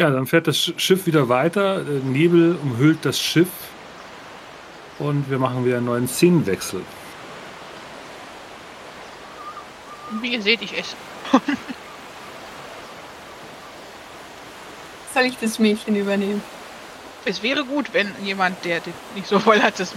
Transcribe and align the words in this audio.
Ja, 0.00 0.10
dann 0.10 0.28
fährt 0.28 0.46
das 0.46 0.72
Schiff 0.76 1.06
wieder 1.06 1.28
weiter. 1.28 1.82
Nebel 1.82 2.56
umhüllt 2.62 3.04
das 3.04 3.20
Schiff. 3.20 3.48
Und 5.00 5.28
wir 5.28 5.40
machen 5.40 5.64
wieder 5.64 5.78
einen 5.78 5.86
neuen 5.86 6.06
Szenenwechsel. 6.06 6.82
Wie 10.20 10.34
ihr 10.34 10.42
seht, 10.42 10.62
ich 10.62 10.78
esse. 10.78 10.94
Soll 15.14 15.24
ich 15.24 15.36
das 15.40 15.58
Mädchen 15.58 15.96
übernehmen? 15.96 16.42
Es 17.24 17.42
wäre 17.42 17.64
gut, 17.64 17.92
wenn 17.92 18.12
jemand, 18.22 18.64
der 18.64 18.80
nicht 19.16 19.26
so 19.26 19.40
voll 19.40 19.60
hat, 19.60 19.80
das. 19.80 19.94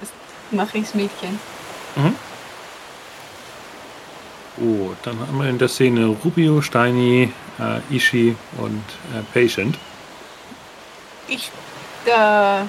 Das 0.00 0.10
mache 0.50 0.78
ich's 0.78 0.94
Mädchen. 0.94 1.38
Mhm. 1.94 2.14
Oh, 4.58 4.92
dann 5.02 5.18
haben 5.18 5.38
wir 5.38 5.48
in 5.48 5.58
der 5.58 5.68
Szene 5.68 6.06
Rubio, 6.06 6.62
Steini, 6.62 7.32
äh, 7.58 7.94
Ishi 7.94 8.36
und 8.58 8.84
äh, 9.12 9.22
Patient. 9.32 9.76
Ich, 11.26 11.50
der, 12.06 12.68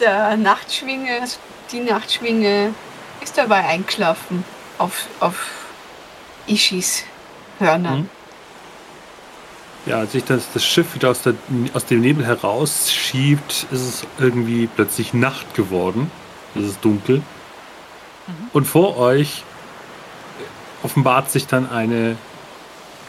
der 0.00 0.36
Nachtschwinge, 0.36 1.20
die 1.70 1.80
Nachtschwinge 1.80 2.74
ist 3.20 3.38
dabei 3.38 3.64
eingeschlafen 3.66 4.44
auf, 4.78 5.06
auf 5.20 5.50
Ishis 6.48 7.04
Hörnern. 7.58 8.00
Mhm. 8.00 8.10
Ja, 9.86 9.98
als 9.98 10.12
sich 10.12 10.24
das, 10.24 10.44
das 10.52 10.64
Schiff 10.64 10.94
wieder 10.94 11.10
aus, 11.10 11.22
der, 11.22 11.34
aus 11.74 11.86
dem 11.86 12.00
Nebel 12.00 12.24
herausschiebt, 12.24 13.66
ist 13.70 13.80
es 13.80 14.06
irgendwie 14.18 14.68
plötzlich 14.68 15.12
Nacht 15.12 15.54
geworden. 15.54 16.10
Es 16.54 16.64
ist 16.64 16.84
dunkel. 16.84 17.18
Mhm. 18.26 18.34
Und 18.52 18.64
vor 18.66 18.96
euch 18.96 19.44
offenbart 20.82 21.30
sich 21.30 21.46
dann 21.46 21.68
eine 21.68 22.16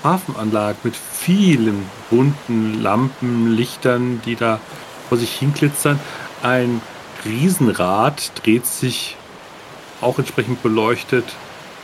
Hafenanlage 0.04 0.78
mit 0.84 0.96
vielen 0.96 1.86
bunten 2.10 2.82
Lampen, 2.82 3.56
Lichtern, 3.56 4.22
die 4.26 4.36
da 4.36 4.60
vor 5.10 5.18
sich 5.18 5.34
hinglitzern. 5.34 6.00
Ein 6.42 6.82
Riesenrad 7.26 8.32
dreht 8.44 8.66
sich 8.66 9.16
auch 10.02 10.20
entsprechend 10.20 10.62
beleuchtet 10.62 11.26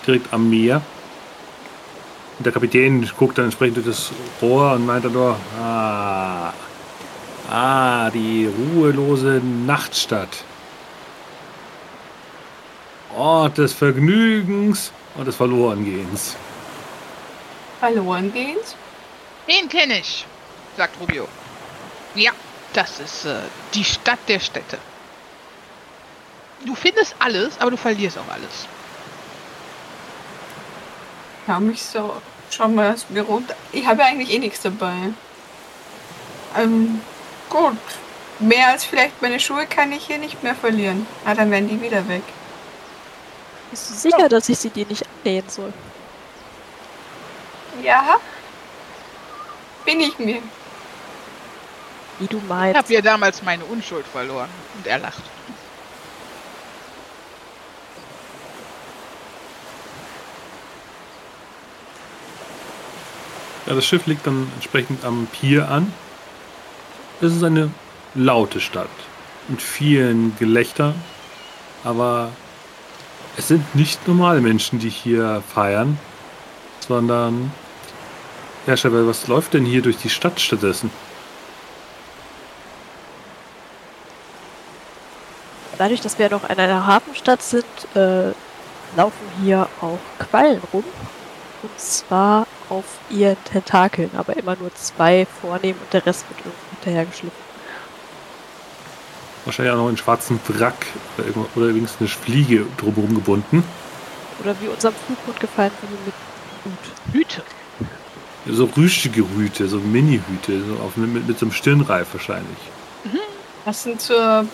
direkt 0.06 0.34
am 0.34 0.50
Meer. 0.50 0.82
Und 2.38 2.45
der 2.45 2.54
Kapitän 2.54 3.10
guckt 3.17 3.38
dann 3.38 3.45
entsprechend 3.45 3.78
durch 3.78 3.88
das 3.88 4.12
Rohr 4.42 4.73
und 4.73 4.86
meint 4.86 5.06
dann 5.06 5.14
nur, 5.14 5.38
ah, 5.62 6.54
ah, 7.50 8.10
die 8.10 8.48
ruhelose 8.48 9.42
Nachtstadt. 9.66 10.44
Ort 13.16 13.58
des 13.58 13.73
Vergnügens 13.73 14.92
und 15.20 15.25
des 15.25 15.36
Verlorengehens. 15.36 16.38
Verlorengehens? 17.80 18.75
Den 19.48 19.67
kenne 19.67 20.00
ich, 20.00 20.26
sagt 20.78 21.00
Rubio. 21.00 21.28
Ja, 22.16 22.31
das 22.73 23.00
ist 23.00 23.26
äh, 23.26 23.42
die 23.73 23.84
Stadt 23.84 24.20
der 24.28 24.39
Städte. 24.39 24.78
Du 26.66 26.73
findest 26.76 27.16
alles, 27.20 27.59
aber 27.59 27.72
du 27.72 27.78
verlierst 27.78 28.17
auch 28.17 28.31
alles. 28.31 28.67
Ja, 31.48 31.59
mich 31.59 31.81
so. 31.83 32.22
Schau 32.52 32.67
mal 32.67 32.92
das 32.92 33.04
Büro. 33.04 33.42
Ich 33.72 33.86
habe 33.86 34.04
eigentlich 34.04 34.31
eh 34.31 34.39
nichts 34.39 34.61
dabei. 34.61 35.14
Ähm, 36.58 37.02
gut. 37.50 37.78
Mehr 38.39 38.70
als 38.70 38.86
vielleicht 38.86 39.22
meine 39.22 39.39
Schuhe 39.39 39.66
kann 39.66 39.92
ich 39.92 40.08
hier 40.08 40.17
nicht 40.17 40.44
mehr 40.44 40.56
verlieren. 40.56 41.06
Ah, 41.26 41.36
dann 41.36 41.52
werden 41.52 41.67
die 41.67 41.81
wieder 41.81 42.08
weg. 42.08 42.23
Bist 43.72 43.89
du 43.89 43.94
sicher, 43.94 44.25
oh. 44.25 44.28
dass 44.28 44.50
ich 44.50 44.58
sie 44.58 44.70
dir 44.70 44.86
nicht 44.86 45.03
annähen 45.23 45.48
soll? 45.48 45.73
Ja. 47.83 48.16
Bin 49.86 49.99
ich 49.99 50.17
mir. 50.20 50.42
Wie 52.20 52.27
du 52.27 52.42
meinst. 52.48 52.76
Ich 52.76 52.83
habe 52.83 52.93
ja 52.93 53.02
damals 53.02 53.42
meine 53.43 53.64
Unschuld 53.66 54.05
verloren. 54.05 54.49
Und 54.76 54.88
er 54.88 54.99
lacht. 54.99 55.23
Ja, 63.66 63.76
das 63.76 63.86
Schiff 63.86 64.08
liegt 64.08 64.26
dann 64.26 64.52
entsprechend 64.55 65.05
am 65.05 65.27
Pier 65.27 65.70
an. 65.70 65.93
Es 67.22 67.36
ist 67.36 67.43
eine 67.43 67.70
laute 68.16 68.61
Stadt 68.61 68.89
mit 69.48 69.61
vielen 69.61 70.36
Gelächter, 70.38 70.95
aber 71.83 72.32
es 73.39 73.48
sind 73.48 73.73
nicht 73.73 74.05
normale 74.05 74.42
Menschen, 74.42 74.80
die 74.80 74.89
hier 74.89 75.42
feiern, 75.48 75.98
sondern 76.86 77.54
Herr 78.66 78.76
Chabel, 78.76 79.08
was 79.08 79.27
läuft 79.27 79.54
denn 79.54 79.64
hier 79.64 79.82
durch 79.82 79.95
die 79.95 80.10
Stadt 80.10 80.42
stattdessen? 80.42 80.92
Dadurch, 85.78 86.02
dass 86.02 86.20
wir 86.20 86.30
noch 86.30 86.49
in 86.49 86.60
einer 86.60 86.86
Hafenstadt 86.86 87.42
sind, 87.42 87.66
äh, 87.95 88.33
laufen 88.98 89.26
hier 89.42 89.70
auch 89.80 89.99
Quallen 90.20 90.61
rum. 90.73 90.83
Und 91.64 91.80
zwar 91.80 92.45
auf 92.67 92.83
ihren 93.10 93.42
Tentakeln, 93.45 94.11
aber 94.17 94.36
immer 94.36 94.58
nur 94.58 94.76
zwei 94.76 95.26
vornehmen 95.42 95.80
und 95.80 95.94
der 95.94 96.05
Rest 96.05 96.26
wird 96.30 96.39
irgendwie 96.39 96.76
hinterhergeschliffen. 96.76 97.48
Wahrscheinlich 99.45 99.73
auch 99.73 99.77
noch 99.77 99.88
einen 99.88 99.98
schwarzen 99.98 100.39
Wrack 100.48 100.86
oder 101.55 101.67
übrigens 101.67 101.95
eine 102.00 102.10
Fliege 102.10 102.66
drumherum 102.77 103.16
gebunden. 103.16 103.64
Oder 104.44 104.55
wie 104.61 104.67
unserem 104.67 104.94
Flughund 105.05 105.39
gefallen 105.39 105.72
würde 105.82 105.95
mit 106.05 106.14
Hut. 106.66 107.14
Hüte. 107.14 107.44
So 108.48 108.66
rüstige 108.66 109.23
Hüte, 109.36 109.67
so 109.67 109.78
Mini-Hüte, 109.78 110.64
so 110.66 110.83
auf, 110.83 110.98
mit, 110.98 111.28
mit 111.28 111.39
so 111.39 111.45
einem 111.45 111.54
Stirnreif 111.54 112.14
wahrscheinlich. 112.14 112.58
Mhm. 113.04 113.20
Was 113.66 113.83
sind 113.83 114.02
zur, 114.02 114.45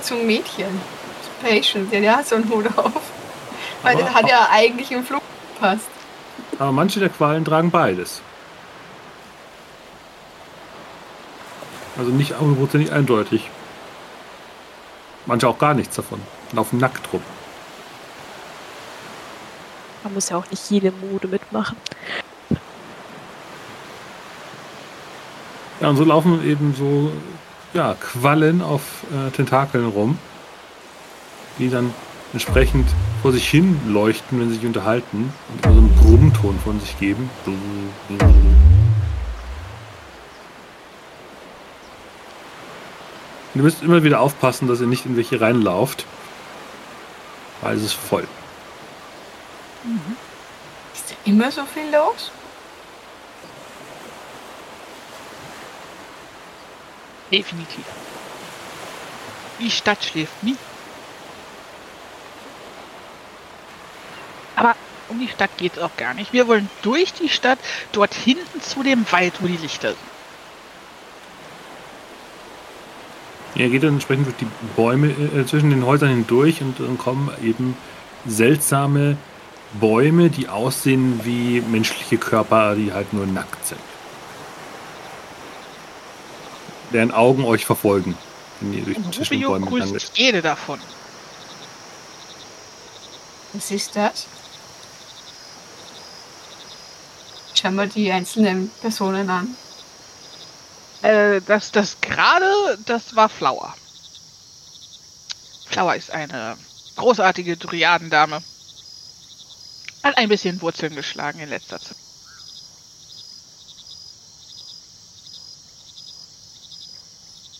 zum 0.00 0.26
Mädchen? 0.26 0.80
Patient, 1.42 1.92
der, 1.92 2.00
der 2.00 2.16
hat 2.16 2.26
so 2.26 2.36
einen 2.36 2.48
Hut 2.48 2.66
auf. 2.76 3.02
Weil 3.82 3.96
der 3.96 4.14
hat 4.14 4.28
ja 4.28 4.48
eigentlich 4.50 4.90
im 4.90 5.04
Flug 5.04 5.22
gepasst. 5.54 5.88
Aber 6.58 6.72
manche 6.72 7.00
der 7.00 7.10
Qualen 7.10 7.44
tragen 7.44 7.70
beides. 7.70 8.22
Also 11.96 12.10
nicht 12.10 12.34
nicht 12.74 12.92
eindeutig. 12.92 13.50
Manche 15.26 15.48
auch 15.48 15.58
gar 15.58 15.74
nichts 15.74 15.96
davon. 15.96 16.20
Laufen 16.52 16.78
nackt 16.78 17.12
rum. 17.12 17.22
Man 20.02 20.14
muss 20.14 20.28
ja 20.28 20.36
auch 20.36 20.50
nicht 20.50 20.70
jede 20.70 20.92
Mode 20.92 21.28
mitmachen. 21.28 21.76
Ja, 25.80 25.88
und 25.88 25.96
so 25.96 26.04
laufen 26.04 26.46
eben 26.46 26.74
so 26.76 27.10
ja, 27.72 27.94
Quallen 27.94 28.62
auf 28.62 28.82
äh, 29.12 29.30
Tentakeln 29.30 29.86
rum, 29.86 30.18
die 31.58 31.68
dann 31.68 31.92
entsprechend 32.32 32.86
vor 33.22 33.32
sich 33.32 33.48
hin 33.48 33.80
leuchten, 33.88 34.40
wenn 34.40 34.48
sie 34.48 34.56
sich 34.56 34.66
unterhalten 34.66 35.32
und 35.48 35.62
so 35.62 35.70
einen 35.70 35.94
Brummton 35.94 36.58
von 36.62 36.80
sich 36.80 36.98
geben. 36.98 37.30
Ihr 43.54 43.62
müsst 43.62 43.82
immer 43.82 44.02
wieder 44.02 44.20
aufpassen, 44.20 44.68
dass 44.68 44.80
ihr 44.80 44.86
nicht 44.86 45.06
in 45.06 45.16
welche 45.16 45.40
reinlauft, 45.40 46.06
weil 47.60 47.76
es 47.76 47.82
ist 47.82 47.92
voll. 47.92 48.26
Mhm. 49.84 50.16
Ist 50.94 51.10
da 51.10 51.14
immer 51.24 51.50
so 51.50 51.64
viel 51.66 51.90
los? 51.92 52.30
Definitiv. 57.30 57.84
Die 59.60 59.70
Stadt 59.70 60.04
schläft 60.04 60.42
nie. 60.42 60.56
Aber 64.56 64.76
um 65.08 65.18
die 65.18 65.28
Stadt 65.28 65.56
geht 65.56 65.76
es 65.76 65.82
auch 65.82 65.96
gar 65.96 66.14
nicht. 66.14 66.32
Wir 66.32 66.48
wollen 66.48 66.68
durch 66.82 67.12
die 67.12 67.28
Stadt, 67.28 67.58
dort 67.92 68.14
hinten 68.14 68.60
zu 68.60 68.82
dem 68.82 69.10
Wald, 69.10 69.34
wo 69.40 69.46
die 69.46 69.56
Lichter 69.56 69.90
sind. 69.90 70.13
Ja, 73.54 73.68
geht 73.68 73.84
dann 73.84 73.94
entsprechend 73.94 74.26
durch 74.26 74.36
die 74.36 74.48
Bäume 74.74 75.08
äh, 75.10 75.46
zwischen 75.46 75.70
den 75.70 75.86
Häusern 75.86 76.08
hindurch 76.10 76.60
und 76.60 76.80
dann 76.80 76.98
kommen 76.98 77.30
eben 77.42 77.76
seltsame 78.26 79.16
Bäume, 79.80 80.30
die 80.30 80.48
aussehen 80.48 81.20
wie 81.24 81.60
menschliche 81.60 82.18
Körper, 82.18 82.74
die 82.74 82.92
halt 82.92 83.12
nur 83.12 83.26
nackt 83.26 83.66
sind. 83.66 83.80
Deren 86.92 87.10
Augen 87.10 87.44
euch 87.44 87.64
verfolgen, 87.64 88.16
wenn 88.60 88.72
ihr 88.72 88.84
durch 88.84 88.96
und 88.96 89.14
zwischen 89.14 89.40
den 89.40 89.48
Bäumen 89.48 89.66
grüßt 89.66 90.12
jede 90.16 90.42
davon. 90.42 90.80
Was 93.52 93.70
ist 93.70 93.94
das? 93.94 94.26
Schauen 97.54 97.76
wir 97.76 97.86
die 97.86 98.10
einzelnen 98.10 98.70
Personen 98.80 99.30
an. 99.30 99.56
Äh, 101.04 101.42
das, 101.42 101.70
das 101.70 102.00
gerade, 102.00 102.78
das 102.86 103.14
war 103.14 103.28
Flower. 103.28 103.74
Flower 105.66 105.94
ist 105.96 106.10
eine 106.10 106.56
großartige 106.96 107.58
Dryadendame. 107.58 108.42
Hat 110.02 110.16
ein 110.16 110.30
bisschen 110.30 110.62
Wurzeln 110.62 110.94
geschlagen 110.94 111.40
in 111.40 111.50
letzter 111.50 111.78
Zeit. 111.78 111.98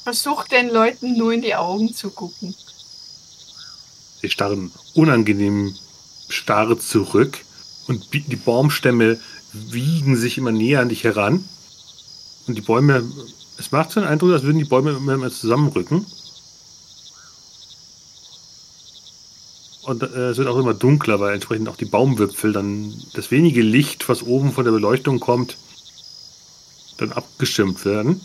Versucht 0.04 0.50
den 0.50 0.70
Leuten 0.70 1.18
nur 1.18 1.34
in 1.34 1.42
die 1.42 1.54
Augen 1.54 1.94
zu 1.94 2.10
gucken. 2.10 2.54
Sie 4.22 4.30
starren 4.30 4.72
unangenehm 4.94 5.76
starr 6.30 6.78
zurück 6.78 7.44
und 7.88 8.14
die 8.14 8.36
Baumstämme 8.36 9.20
wiegen 9.52 10.16
sich 10.16 10.38
immer 10.38 10.52
näher 10.52 10.80
an 10.80 10.88
dich 10.88 11.04
heran. 11.04 11.46
Und 12.46 12.56
die 12.56 12.62
Bäume, 12.62 13.02
es 13.58 13.72
macht 13.72 13.90
so 13.90 14.00
einen 14.00 14.08
Eindruck, 14.08 14.32
als 14.32 14.42
würden 14.42 14.58
die 14.58 14.64
Bäume 14.64 14.92
immer 14.92 15.16
mehr 15.16 15.30
zusammenrücken. 15.30 16.04
Und 19.82 20.02
äh, 20.02 20.30
es 20.30 20.38
wird 20.38 20.48
auch 20.48 20.58
immer 20.58 20.74
dunkler, 20.74 21.20
weil 21.20 21.34
entsprechend 21.34 21.68
auch 21.68 21.76
die 21.76 21.84
Baumwipfel 21.84 22.52
dann 22.52 22.94
das 23.12 23.30
wenige 23.30 23.62
Licht, 23.62 24.08
was 24.08 24.22
oben 24.22 24.52
von 24.52 24.64
der 24.64 24.72
Beleuchtung 24.72 25.20
kommt, 25.20 25.56
dann 26.96 27.12
abgeschirmt 27.12 27.84
werden. 27.84 28.20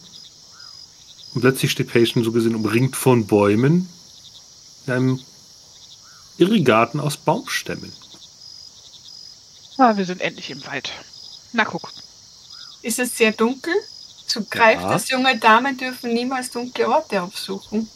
Und 1.33 1.41
plötzlich 1.41 1.71
steht 1.71 1.91
Patient 1.91 2.25
so 2.25 2.31
gesehen 2.31 2.55
umringt 2.55 2.95
von 2.95 3.27
Bäumen 3.27 3.89
in 4.87 4.93
einem 4.93 5.19
Irrigaten 6.37 6.99
aus 6.99 7.17
Baumstämmen. 7.17 7.91
Ah, 9.77 9.95
wir 9.95 10.05
sind 10.05 10.21
endlich 10.21 10.49
im 10.49 10.65
Wald. 10.65 10.91
Na 11.53 11.65
guck. 11.65 11.91
Ist 12.81 12.99
es 12.99 13.17
sehr 13.17 13.31
dunkel? 13.31 13.73
So 14.31 14.43
greift 14.47 14.83
Ja. 14.83 14.89
das 14.93 15.09
junge 15.09 15.37
Damen 15.39 15.75
dürfen 15.77 16.13
niemals 16.13 16.51
dunkle 16.51 16.87
Orte 16.87 17.21
aufsuchen. 17.23 17.89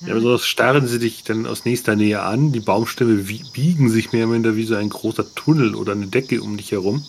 Ja, 0.00 0.12
aber 0.12 0.20
so 0.20 0.38
starren 0.38 0.86
sie 0.86 0.98
dich 0.98 1.22
dann 1.24 1.46
aus 1.46 1.64
nächster 1.64 1.94
Nähe 1.96 2.22
an. 2.22 2.52
Die 2.52 2.60
Baumstämme 2.60 3.28
wie, 3.28 3.42
biegen 3.52 3.90
sich 3.90 4.12
mehr 4.12 4.24
oder 4.24 4.32
minder 4.34 4.56
wie 4.56 4.64
so 4.64 4.74
ein 4.74 4.90
großer 4.90 5.34
Tunnel 5.34 5.74
oder 5.74 5.92
eine 5.92 6.06
Decke 6.06 6.42
um 6.42 6.56
dich 6.56 6.72
herum. 6.72 7.04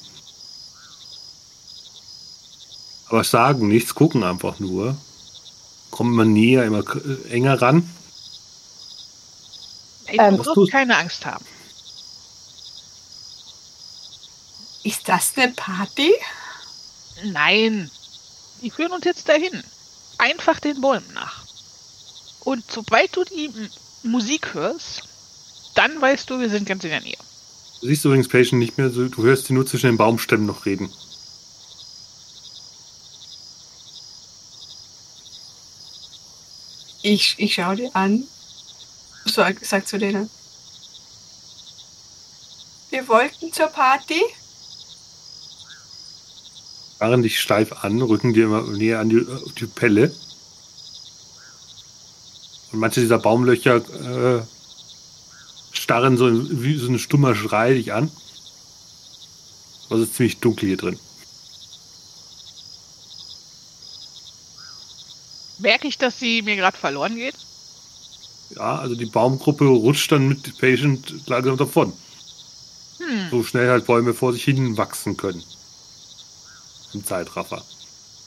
Aber 3.07 3.23
sagen 3.23 3.67
nichts, 3.67 3.95
gucken 3.95 4.23
einfach 4.23 4.59
nur. 4.59 4.97
Kommen 5.91 6.13
immer 6.13 6.25
näher, 6.25 6.65
immer 6.65 6.83
enger 7.29 7.61
ran. 7.61 7.89
Ähm, 10.07 10.37
du 10.37 10.53
musst 10.53 10.71
keine 10.71 10.97
Angst 10.97 11.25
haben. 11.25 11.45
Ist 14.83 15.07
das 15.09 15.33
eine 15.35 15.51
Party? 15.53 16.13
Nein. 17.31 17.89
Die 18.61 18.71
führen 18.71 18.91
uns 18.91 19.05
jetzt 19.05 19.27
dahin. 19.29 19.63
Einfach 20.17 20.59
den 20.59 20.81
Bäumen 20.81 21.13
nach. 21.13 21.45
Und 22.41 22.63
sobald 22.71 23.15
du 23.15 23.23
die 23.23 23.45
M 23.45 23.69
Musik 24.03 24.53
hörst, 24.53 25.03
dann 25.73 25.99
weißt 25.99 26.29
du, 26.29 26.39
wir 26.39 26.49
sind 26.49 26.67
ganz 26.67 26.83
in 26.83 26.91
der 26.91 27.01
Nähe. 27.01 27.17
Du 27.81 27.87
siehst 27.87 28.05
übrigens 28.05 28.27
Patient 28.27 28.59
nicht 28.59 28.77
mehr, 28.77 28.89
so, 28.89 29.07
du 29.07 29.23
hörst 29.23 29.47
sie 29.47 29.53
nur 29.53 29.65
zwischen 29.65 29.87
den 29.87 29.97
Baumstämmen 29.97 30.45
noch 30.45 30.65
reden. 30.65 30.91
Ich, 37.01 37.35
ich 37.37 37.53
schaue 37.53 37.75
dir 37.75 37.95
an. 37.95 38.23
Sag, 39.25 39.63
sag 39.63 39.87
zu 39.87 39.97
denen. 39.97 40.29
Wir 42.89 43.07
wollten 43.07 43.51
zur 43.51 43.67
Party. 43.67 44.21
Starren 46.95 47.23
dich 47.23 47.39
steif 47.39 47.83
an, 47.83 48.01
rücken 48.01 48.33
dir 48.33 48.45
immer 48.45 48.63
näher 48.63 48.99
an 48.99 49.09
die, 49.09 49.25
die 49.59 49.65
Pelle. 49.65 50.13
Und 52.71 52.79
manche 52.79 53.01
dieser 53.01 53.19
Baumlöcher 53.19 53.77
äh, 53.77 54.41
starren 55.71 56.17
so 56.17 56.29
wie 56.61 56.77
so 56.77 56.87
ein 56.87 56.99
stummer 56.99 57.35
Schrei 57.35 57.73
dich 57.73 57.93
an. 57.93 58.09
Aber 59.89 59.99
es 59.99 60.09
ist 60.09 60.15
ziemlich 60.15 60.39
dunkel 60.39 60.69
hier 60.69 60.77
drin. 60.77 60.99
Merke 65.59 65.87
ich, 65.87 65.97
dass 65.97 66.19
sie 66.19 66.41
mir 66.41 66.55
gerade 66.55 66.77
verloren 66.77 67.15
geht? 67.15 67.35
Ja, 68.55 68.77
also 68.77 68.95
die 68.95 69.05
Baumgruppe 69.05 69.65
rutscht 69.65 70.11
dann 70.11 70.27
mit 70.27 70.57
Patient 70.57 71.27
langsam 71.27 71.57
davon. 71.57 71.93
Hm. 72.97 73.29
So 73.31 73.43
schnell 73.43 73.69
halt 73.69 73.85
Bäume 73.85 74.13
vor 74.13 74.33
sich 74.33 74.43
hin 74.43 74.77
wachsen 74.77 75.17
können. 75.17 75.43
Im 76.95 77.03
Zeitraffer. 77.03 77.61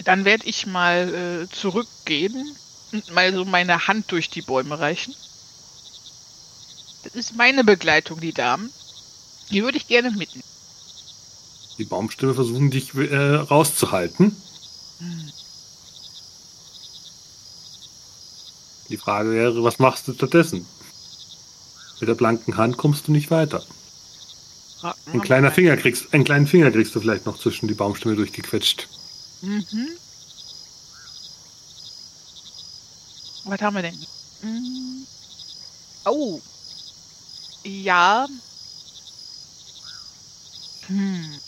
Dann 0.05 0.26
werde 0.26 0.44
ich 0.47 0.67
mal 0.67 1.49
äh, 1.49 1.55
zurückgehen 1.55 2.55
und 2.93 3.15
mal 3.15 3.32
so 3.32 3.47
meine 3.47 3.88
Hand 3.88 4.12
durch 4.12 4.29
die 4.29 4.43
Bäume 4.43 4.79
reichen. 4.79 5.15
Das 7.03 7.15
ist 7.15 7.35
meine 7.35 7.65
Begleitung, 7.65 8.20
die 8.20 8.35
Damen. 8.35 8.70
Die 9.50 9.65
würde 9.65 9.79
ich 9.79 9.87
gerne 9.87 10.11
mitnehmen. 10.11 10.44
Die 11.79 11.85
Baumstämme 11.85 12.35
versuchen 12.35 12.70
dich 12.70 12.94
äh, 12.94 13.37
rauszuhalten. 13.37 14.37
Die 18.91 18.99
Frage 18.99 19.31
wäre, 19.31 19.65
was 19.65 19.79
machst 19.79 20.09
du 20.09 20.12
stattdessen? 20.12 20.67
Mit 22.00 22.09
der 22.09 22.15
blanken 22.15 22.59
Hand 22.59 22.76
kommst 22.76 23.09
du 23.09 23.12
nicht 23.12 23.31
weiter. 23.31 23.65
Ein 24.82 25.20
kleiner 25.22 25.50
Finger 25.50 25.76
kriegst, 25.76 26.12
einen 26.14 26.25
kleinen 26.25 26.46
Finger 26.46 26.70
kriegst 26.70 26.94
du 26.94 27.00
vielleicht 27.00 27.26
noch 27.26 27.38
zwischen 27.38 27.66
die 27.66 27.75
Baumstämme 27.75 28.14
durchgequetscht. 28.14 28.88
Mhm. 29.40 29.88
Was 33.44 33.60
haben 33.60 33.76
wir 33.76 33.82
denn? 33.82 33.98
Hm. 34.42 35.06
Oh. 36.04 36.40
Ja. 37.64 38.26
Hm. 40.86 41.38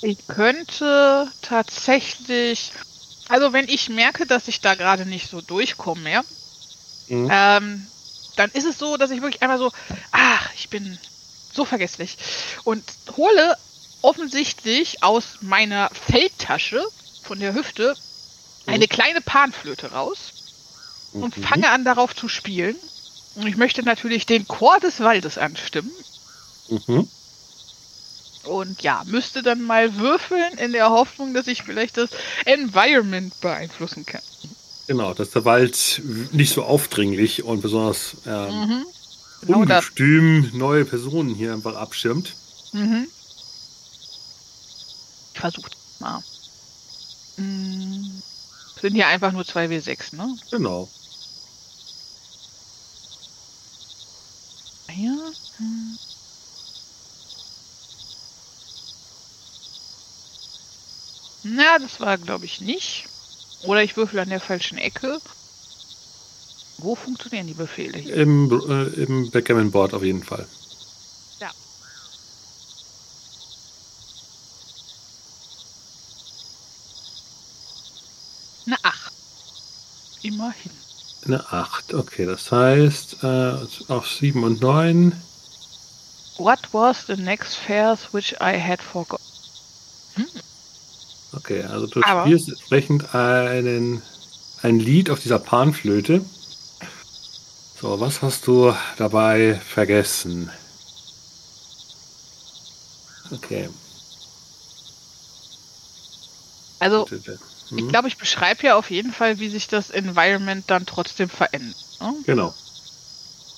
Ich 0.00 0.26
könnte 0.28 1.30
tatsächlich. 1.42 2.72
Also 3.28 3.52
wenn 3.52 3.68
ich 3.68 3.90
merke, 3.90 4.26
dass 4.26 4.48
ich 4.48 4.60
da 4.60 4.74
gerade 4.74 5.04
nicht 5.04 5.28
so 5.28 5.40
durchkomme 5.40 6.00
mehr, 6.02 6.24
Mhm. 7.08 7.28
ähm, 7.30 7.86
dann 8.38 8.50
ist 8.52 8.64
es 8.64 8.78
so, 8.78 8.96
dass 8.96 9.10
ich 9.10 9.20
wirklich 9.20 9.42
einmal 9.42 9.58
so, 9.58 9.72
ach, 10.12 10.50
ich 10.54 10.68
bin 10.68 10.98
so 11.52 11.64
vergesslich 11.64 12.16
und 12.64 12.82
hole 13.16 13.56
offensichtlich 14.02 15.02
aus 15.02 15.38
meiner 15.40 15.90
Feldtasche 15.92 16.84
von 17.22 17.40
der 17.40 17.54
Hüfte 17.54 17.96
eine 18.66 18.86
kleine 18.86 19.20
Panflöte 19.20 19.90
raus 19.90 20.32
und 21.14 21.36
Mhm. 21.36 21.42
fange 21.42 21.70
an 21.70 21.84
darauf 21.84 22.14
zu 22.14 22.28
spielen. 22.28 22.76
Und 23.34 23.46
ich 23.46 23.56
möchte 23.56 23.82
natürlich 23.82 24.26
den 24.26 24.46
Chor 24.46 24.78
des 24.80 25.00
Waldes 25.00 25.38
anstimmen. 25.38 25.92
Mhm. 26.68 27.08
Und 28.44 28.82
ja, 28.82 29.02
müsste 29.04 29.42
dann 29.42 29.62
mal 29.62 29.96
würfeln 29.96 30.58
in 30.58 30.72
der 30.72 30.90
Hoffnung, 30.90 31.34
dass 31.34 31.46
ich 31.48 31.62
vielleicht 31.62 31.96
das 31.96 32.10
Environment 32.44 33.38
beeinflussen 33.40 34.06
kann. 34.06 34.22
Genau, 34.88 35.12
dass 35.12 35.30
der 35.30 35.44
Wald 35.44 36.00
nicht 36.32 36.52
so 36.54 36.64
aufdringlich 36.64 37.42
und 37.44 37.60
besonders 37.60 38.16
ähm, 38.26 38.48
Mhm. 38.48 38.86
Genau 39.42 39.58
ungestüm 39.60 40.50
neue 40.54 40.84
Personen 40.86 41.34
hier 41.34 41.52
einfach 41.52 41.76
abschirmt. 41.76 42.32
Mhm. 42.72 43.06
Ich 45.34 45.40
versuche 45.40 45.70
mal. 46.00 46.22
Mm, 47.36 48.22
Sind 48.80 48.94
hier 48.94 49.06
einfach 49.08 49.30
nur 49.30 49.42
2W6, 49.42 50.16
ne? 50.16 50.34
Genau. 50.50 50.88
Hier. 54.88 55.32
Hm. 55.58 55.98
Na, 61.44 61.78
das 61.78 62.00
war, 62.00 62.16
glaube 62.16 62.46
ich, 62.46 62.60
nicht. 62.62 63.04
Oder 63.62 63.82
ich 63.82 63.96
würfel 63.96 64.20
an 64.20 64.28
der 64.28 64.40
falschen 64.40 64.78
Ecke. 64.78 65.20
Wo 66.78 66.94
funktionieren 66.94 67.48
die 67.48 67.54
Befehle 67.54 67.98
hier? 67.98 68.14
Im, 68.14 68.50
äh, 68.68 68.84
im 69.02 69.30
Backgammon-Board 69.30 69.94
auf 69.94 70.04
jeden 70.04 70.22
Fall. 70.22 70.46
Ja. 71.40 71.50
Eine 78.66 78.76
8. 78.82 79.12
Immerhin. 80.22 80.70
Eine 81.24 81.52
8. 81.52 81.94
Okay, 81.94 82.26
das 82.26 82.52
heißt, 82.52 83.24
äh, 83.24 83.56
auf 83.88 84.08
7 84.08 84.44
und 84.44 84.60
9. 84.60 85.20
What 86.36 86.60
was 86.70 87.04
the 87.08 87.16
next 87.16 87.56
phrase 87.56 88.06
which 88.12 88.36
I 88.40 88.56
had 88.56 88.80
forgotten? 88.80 89.17
Okay, 91.48 91.62
also 91.62 91.86
du 91.86 92.02
Aber- 92.02 92.26
spielst 92.26 92.50
entsprechend 92.50 93.14
einen, 93.14 94.02
ein 94.60 94.78
Lied 94.78 95.08
auf 95.08 95.20
dieser 95.20 95.38
Panflöte. 95.38 96.22
So, 97.80 97.98
was 98.00 98.20
hast 98.20 98.46
du 98.46 98.74
dabei 98.98 99.58
vergessen? 99.66 100.50
Okay. 103.30 103.70
Also, 106.80 107.06
bitte. 107.06 107.38
ich 107.70 107.80
Hm, 107.80 107.88
glaube, 107.88 108.08
ich 108.08 108.18
beschreibe 108.18 108.66
ja 108.66 108.76
auf 108.76 108.90
jeden 108.90 109.12
Fall, 109.14 109.38
wie 109.38 109.48
sich 109.48 109.68
das 109.68 109.88
Environment 109.88 110.64
dann 110.68 110.84
trotzdem 110.84 111.30
verändert. 111.30 111.76
Ne? 112.00 112.14
Genau. 112.26 112.54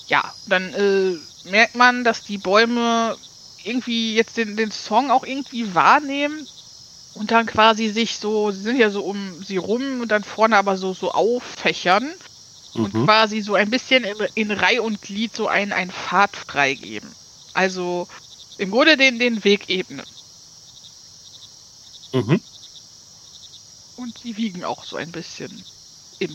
Ja, 0.06 0.32
dann 0.46 0.72
äh, 0.74 1.16
merkt 1.50 1.74
man, 1.74 2.04
dass 2.04 2.22
die 2.22 2.38
Bäume 2.38 3.16
irgendwie 3.64 4.14
jetzt 4.14 4.36
den, 4.36 4.56
den 4.56 4.70
Song 4.70 5.10
auch 5.10 5.24
irgendwie 5.24 5.74
wahrnehmen 5.74 6.46
und 7.14 7.30
dann 7.30 7.46
quasi 7.46 7.88
sich 7.88 8.18
so, 8.18 8.50
sie 8.50 8.62
sind 8.62 8.76
ja 8.78 8.90
so 8.90 9.04
um 9.04 9.42
sie 9.42 9.56
rum 9.56 10.00
und 10.00 10.10
dann 10.10 10.24
vorne 10.24 10.56
aber 10.56 10.76
so, 10.76 10.94
so 10.94 11.12
auffächern 11.12 12.12
und 12.74 12.94
Mhm. 12.94 13.04
quasi 13.04 13.40
so 13.40 13.54
ein 13.54 13.70
bisschen 13.70 14.04
in, 14.04 14.16
in 14.34 14.50
Reih 14.50 14.80
und 14.80 15.02
Glied 15.02 15.34
so 15.34 15.48
einen, 15.48 15.72
einen 15.72 15.90
Pfad 15.90 16.36
freigeben. 16.36 17.10
Also 17.52 18.06
im 18.58 18.70
Grunde 18.70 18.96
den, 18.96 19.18
den 19.18 19.42
Weg 19.44 19.68
ebnen. 19.68 20.06
Mhm. 22.12 22.40
Und 23.96 24.18
sie 24.18 24.36
wiegen 24.36 24.64
auch 24.64 24.84
so 24.84 24.96
ein 24.96 25.10
bisschen 25.12 25.64
im. 26.20 26.34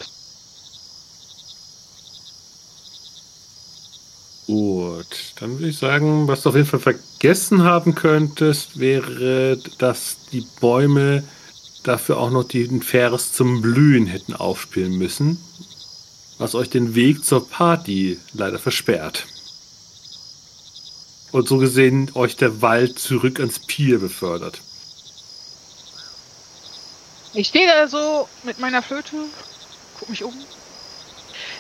Gut, 4.47 5.33
dann 5.39 5.53
würde 5.53 5.69
ich 5.69 5.77
sagen, 5.77 6.27
was 6.27 6.43
du 6.43 6.49
auf 6.49 6.55
jeden 6.55 6.67
Fall 6.67 6.79
vergessen 7.25 7.63
haben 7.63 7.95
könntest, 7.95 8.79
wäre, 8.79 9.57
dass 9.79 10.17
die 10.31 10.45
Bäume 10.61 11.23
dafür 11.81 12.19
auch 12.19 12.29
noch 12.29 12.43
den 12.43 12.83
Vers 12.83 13.33
zum 13.33 13.63
Blühen 13.63 14.05
hätten 14.05 14.35
aufspielen 14.35 14.95
müssen, 14.95 15.43
was 16.37 16.53
euch 16.53 16.69
den 16.69 16.93
Weg 16.93 17.25
zur 17.25 17.49
Party 17.49 18.19
leider 18.33 18.59
versperrt. 18.59 19.25
Und 21.31 21.47
so 21.47 21.57
gesehen 21.57 22.11
euch 22.13 22.35
der 22.35 22.61
Wald 22.61 22.99
zurück 22.99 23.39
ans 23.39 23.57
Pier 23.57 23.97
befördert. 23.97 24.61
Ich 27.33 27.47
stehe 27.47 27.65
da 27.65 27.87
so 27.87 28.29
mit 28.43 28.59
meiner 28.59 28.83
Flöte, 28.83 29.15
guck 29.99 30.09
mich 30.09 30.23
um. 30.23 30.35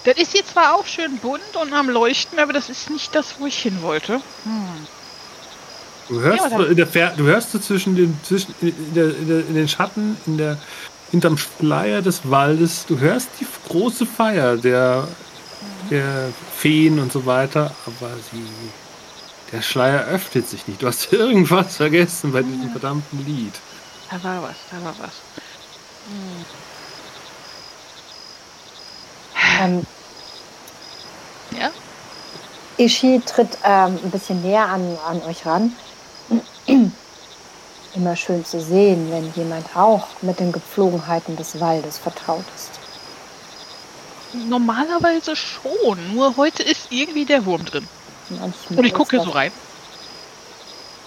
Das 0.03 0.17
ist 0.17 0.33
hier 0.33 0.45
zwar 0.45 0.75
auch 0.75 0.85
schön 0.85 1.17
bunt 1.17 1.55
und 1.59 1.73
am 1.73 1.89
Leuchten, 1.89 2.37
aber 2.37 2.53
das 2.53 2.69
ist 2.69 2.91
nicht 2.91 3.15
das, 3.15 3.39
wo 3.39 3.47
ich 3.47 3.57
hin 3.57 3.81
wollte. 3.81 4.21
Hm. 4.43 4.87
Du 6.09 6.19
hörst 6.19 6.51
Ja, 6.51 6.63
in 6.63 6.75
der 6.75 6.87
Fer 6.87 7.13
du 7.17 7.23
hörst 7.23 7.51
so 7.51 7.59
zwischen 7.59 7.95
den 7.95 8.17
zwischen 8.23 8.53
in, 8.61 8.93
der, 8.93 9.05
in, 9.15 9.27
der, 9.27 9.39
in 9.39 9.55
den 9.55 9.67
Schatten 9.67 10.17
in 10.25 10.37
der 10.37 10.57
hinterm 11.11 11.37
Schleier 11.37 12.01
des 12.01 12.29
Waldes, 12.29 12.85
du 12.87 12.99
hörst 12.99 13.29
die 13.39 13.47
große 13.67 14.05
Feier 14.05 14.57
der 14.57 15.07
der 15.89 16.29
Feen 16.55 16.99
und 16.99 17.11
so 17.11 17.25
weiter, 17.25 17.71
aber 17.85 18.11
sie 18.31 18.45
der 19.51 19.61
Schleier 19.61 20.05
öffnet 20.05 20.49
sich 20.49 20.67
nicht. 20.67 20.81
Du 20.81 20.87
hast 20.87 21.11
irgendwas 21.13 21.77
vergessen 21.77 22.31
bei 22.31 22.41
diesem 22.41 22.71
verdammten 22.71 23.25
Lied. 23.25 23.53
Da 24.09 24.23
war 24.23 24.43
was, 24.43 24.55
da 24.71 24.83
war 24.83 24.95
was. 24.99 25.13
Ähm, 29.61 29.85
Ja? 31.59 31.71
Ishi 32.77 33.21
tritt 33.25 33.57
ähm, 33.63 33.97
ein 34.03 34.11
bisschen 34.11 34.41
näher 34.41 34.67
an, 34.67 34.97
an 35.07 35.21
euch 35.23 35.45
ran. 35.45 35.71
Immer 37.93 38.15
schön 38.15 38.43
zu 38.43 38.59
sehen, 38.59 39.09
wenn 39.11 39.31
jemand 39.35 39.75
auch 39.75 40.07
mit 40.21 40.39
den 40.39 40.51
Gepflogenheiten 40.51 41.35
des 41.37 41.59
Waldes 41.59 41.97
vertraut 41.97 42.43
ist. 42.55 42.71
Normalerweise 44.33 45.35
schon, 45.35 46.13
nur 46.13 46.35
heute 46.35 46.61
ist 46.63 46.87
irgendwie 46.89 47.25
der 47.25 47.45
Wurm 47.45 47.63
drin. 47.63 47.87
Manchmal 48.29 48.79
Und 48.79 48.85
ich 48.85 48.93
gucke 48.93 49.15
das- 49.17 49.25
so 49.25 49.31
rein. 49.31 49.51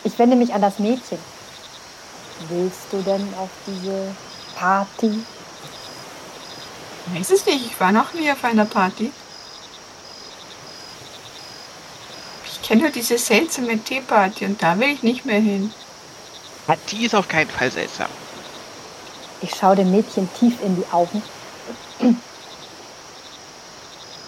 Ich 0.04 0.18
wende 0.18 0.36
mich 0.36 0.54
an 0.54 0.62
das 0.62 0.78
Mädchen. 0.78 1.18
Willst 2.48 2.86
du 2.92 3.02
denn 3.02 3.34
auf 3.38 3.50
diese 3.66 4.14
Party? 4.56 5.22
Weiß 7.14 7.30
es 7.30 7.44
nicht, 7.44 7.66
ich 7.66 7.80
war 7.80 7.92
noch 7.92 8.14
nie 8.14 8.30
auf 8.30 8.42
einer 8.44 8.64
Party. 8.64 9.12
Ich 12.46 12.57
kenne 12.68 12.82
nur 12.82 12.90
diese 12.90 13.16
seltsame 13.16 13.78
Teeparty 13.78 14.44
und 14.44 14.62
da 14.62 14.78
will 14.78 14.88
ich 14.88 15.02
nicht 15.02 15.24
mehr 15.24 15.40
hin. 15.40 15.72
Die 16.90 17.06
ist 17.06 17.14
auf 17.14 17.26
keinen 17.26 17.48
Fall 17.48 17.70
seltsam. 17.70 18.08
Ich 19.40 19.54
schaue 19.54 19.76
dem 19.76 19.90
Mädchen 19.90 20.28
tief 20.38 20.60
in 20.62 20.76
die 20.76 20.84
Augen. 20.92 21.22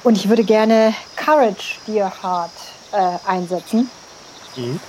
Und 0.02 0.16
ich 0.16 0.28
würde 0.30 0.44
gerne 0.44 0.94
Courage, 1.16 1.76
Dear 1.86 2.10
Heart, 2.22 2.50
äh, 2.92 3.28
einsetzen. 3.28 3.90
Mhm. 4.56 4.80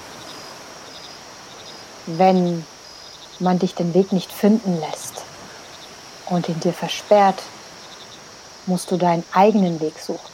Wenn 2.05 2.65
man 3.39 3.60
dich 3.60 3.75
den 3.75 3.93
Weg 3.93 4.13
nicht 4.13 4.31
finden 4.31 4.79
lässt 4.79 5.24
und 6.27 6.48
ihn 6.48 6.60
dir 6.62 6.74
versperrt, 6.74 7.43
musst 8.65 8.89
du 8.91 8.98
deinen 8.98 9.25
eigenen 9.34 9.81
Weg 9.81 10.00
suchen. 10.00 10.30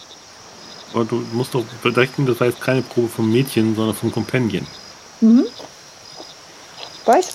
Aber 0.93 1.05
du 1.05 1.23
musst 1.33 1.53
doch 1.53 1.63
bedenken, 1.83 2.25
das 2.25 2.39
war 2.39 2.47
jetzt 2.47 2.61
keine 2.61 2.81
Probe 2.81 3.07
vom 3.09 3.31
Mädchen, 3.31 3.75
sondern 3.75 3.95
vom 3.95 4.11
Companion. 4.11 4.65
Mhm. 5.21 5.45
Weiß? 7.05 7.29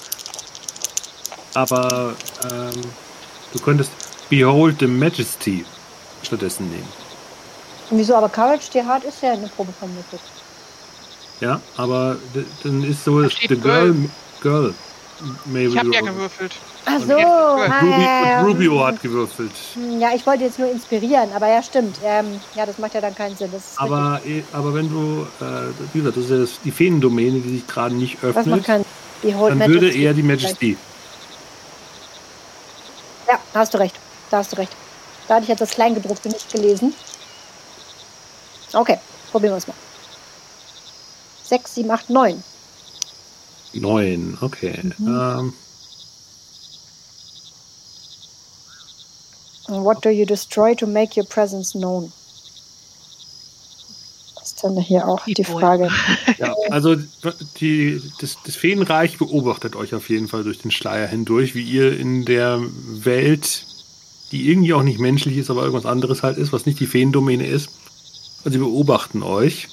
Aber 1.55 2.15
ähm, 2.51 2.81
du 3.53 3.59
könntest 3.61 3.91
Behold 4.29 4.79
the 4.81 4.87
Majesty 4.87 5.65
stattdessen 6.23 6.71
nehmen. 6.71 6.89
Wieso? 7.91 8.15
Aber 8.17 8.29
Courage, 8.29 8.71
Dear 8.73 8.87
Heart 8.87 9.05
ist 9.05 9.23
ja 9.23 9.33
eine 9.33 9.49
Probe 9.49 9.73
von 9.79 9.95
Mythic. 9.95 10.21
Ja, 11.41 11.61
aber 11.77 12.17
d- 12.35 12.45
dann 12.63 12.83
ist 12.85 13.05
so, 13.05 13.29
the 13.29 13.57
girl, 13.57 13.95
girl 14.41 14.73
may 15.47 15.67
Ich 15.67 15.77
habe 15.79 15.95
ja 15.95 16.01
gewürfelt. 16.01 16.53
Ach 16.85 16.95
Und 16.97 17.07
so. 17.07 17.17
jetzt- 17.19 17.27
ah, 17.27 17.81
Ruby, 17.81 18.07
und 18.41 18.47
Rubio 18.47 18.87
hat 18.87 19.03
gewürfelt. 19.03 19.53
Ja, 19.99 20.11
ich 20.15 20.27
wollte 20.27 20.45
jetzt 20.45 20.59
nur 20.59 20.71
inspirieren, 20.71 21.31
aber 21.35 21.49
ja, 21.49 21.63
stimmt. 21.63 21.97
Ähm, 22.05 22.41
ja, 22.55 22.67
das 22.67 22.79
macht 22.79 22.95
ja 22.95 23.01
dann 23.01 23.15
keinen 23.15 23.37
Sinn. 23.37 23.51
Richtig. 23.51 23.79
Aber, 23.79 24.21
eh, 24.25 24.43
aber 24.53 24.75
wenn 24.75 24.89
du, 24.91 25.27
äh, 25.45 25.71
wie 25.93 25.99
gesagt, 26.01 26.17
das 26.17 26.25
ist 26.25 26.31
ja 26.31 26.39
das, 26.39 26.51
die 26.65 26.71
Feendomäne, 26.71 27.41
die 27.41 27.57
sich 27.59 27.67
gerade 27.67 27.95
nicht 27.95 28.23
öffnet, 28.23 28.67
dann 28.69 28.85
würde 29.23 29.55
Majesty 29.55 30.03
eher 30.03 30.15
die 30.15 30.23
Majesty. 30.23 30.77
Ja, 33.29 33.39
da 33.53 33.61
hast 33.61 33.73
du 33.75 33.79
recht. 33.79 33.95
Da 34.31 34.39
hast 34.39 34.53
du 34.53 34.57
recht. 34.57 34.73
Da 35.29 35.35
hatte 35.35 35.45
ich 35.45 35.49
jetzt 35.49 35.61
das 35.61 35.71
Kleingedruckte 35.71 36.29
nicht 36.29 36.51
gelesen. 36.53 36.95
Okay, 38.73 38.99
probieren 39.31 39.53
wir 39.53 39.59
es 39.59 39.67
mal. 39.69 39.75
6, 41.45 41.75
7, 41.75 41.91
8, 41.91 42.11
9. 42.11 42.43
Neun, 43.75 44.39
okay. 44.41 44.79
Ähm, 45.01 45.53
What 49.69 50.05
do 50.05 50.11
you 50.11 50.27
destroy 50.27 50.75
to 50.75 50.87
make 50.87 51.17
your 51.17 51.25
presence 51.25 51.73
known? 51.73 52.13
Das 54.35 54.49
ist 54.49 54.65
dann 54.65 54.77
hier 54.79 55.07
auch 55.09 55.25
Die 55.25 55.35
die. 55.35 55.45
Frage. 55.45 55.89
ja, 56.39 56.55
also 56.71 56.97
die, 57.61 58.03
das, 58.21 58.39
das 58.45 58.57
Feenreich 58.57 59.19
beobachtet 59.19 59.77
euch 59.77 59.95
auf 59.95 60.11
jeden 60.11 60.29
Fall 60.29 60.43
durch 60.43 60.59
den 60.59 60.71
Schleier 60.71 61.07
hindurch, 61.07 61.55
wie 61.55 61.63
ihr 61.63 61.99
in 61.99 62.25
der 62.25 62.61
Welt, 62.87 63.65
die 64.33 64.51
irgendwie 64.51 64.75
auch 64.75 64.83
nicht 64.83 64.99
menschlich 64.99 65.37
ist, 65.37 65.51
aber 65.51 65.63
irgendwas 65.63 65.87
anderes 65.87 66.23
halt 66.23 66.39
ist, 66.39 66.53
was 66.53 66.67
nicht 66.67 66.81
die 66.81 66.87
Feendomäne 66.87 67.47
ist. 67.47 67.71
Und 68.45 68.53
sie 68.53 68.59
beobachten 68.59 69.23
euch. 69.23 69.69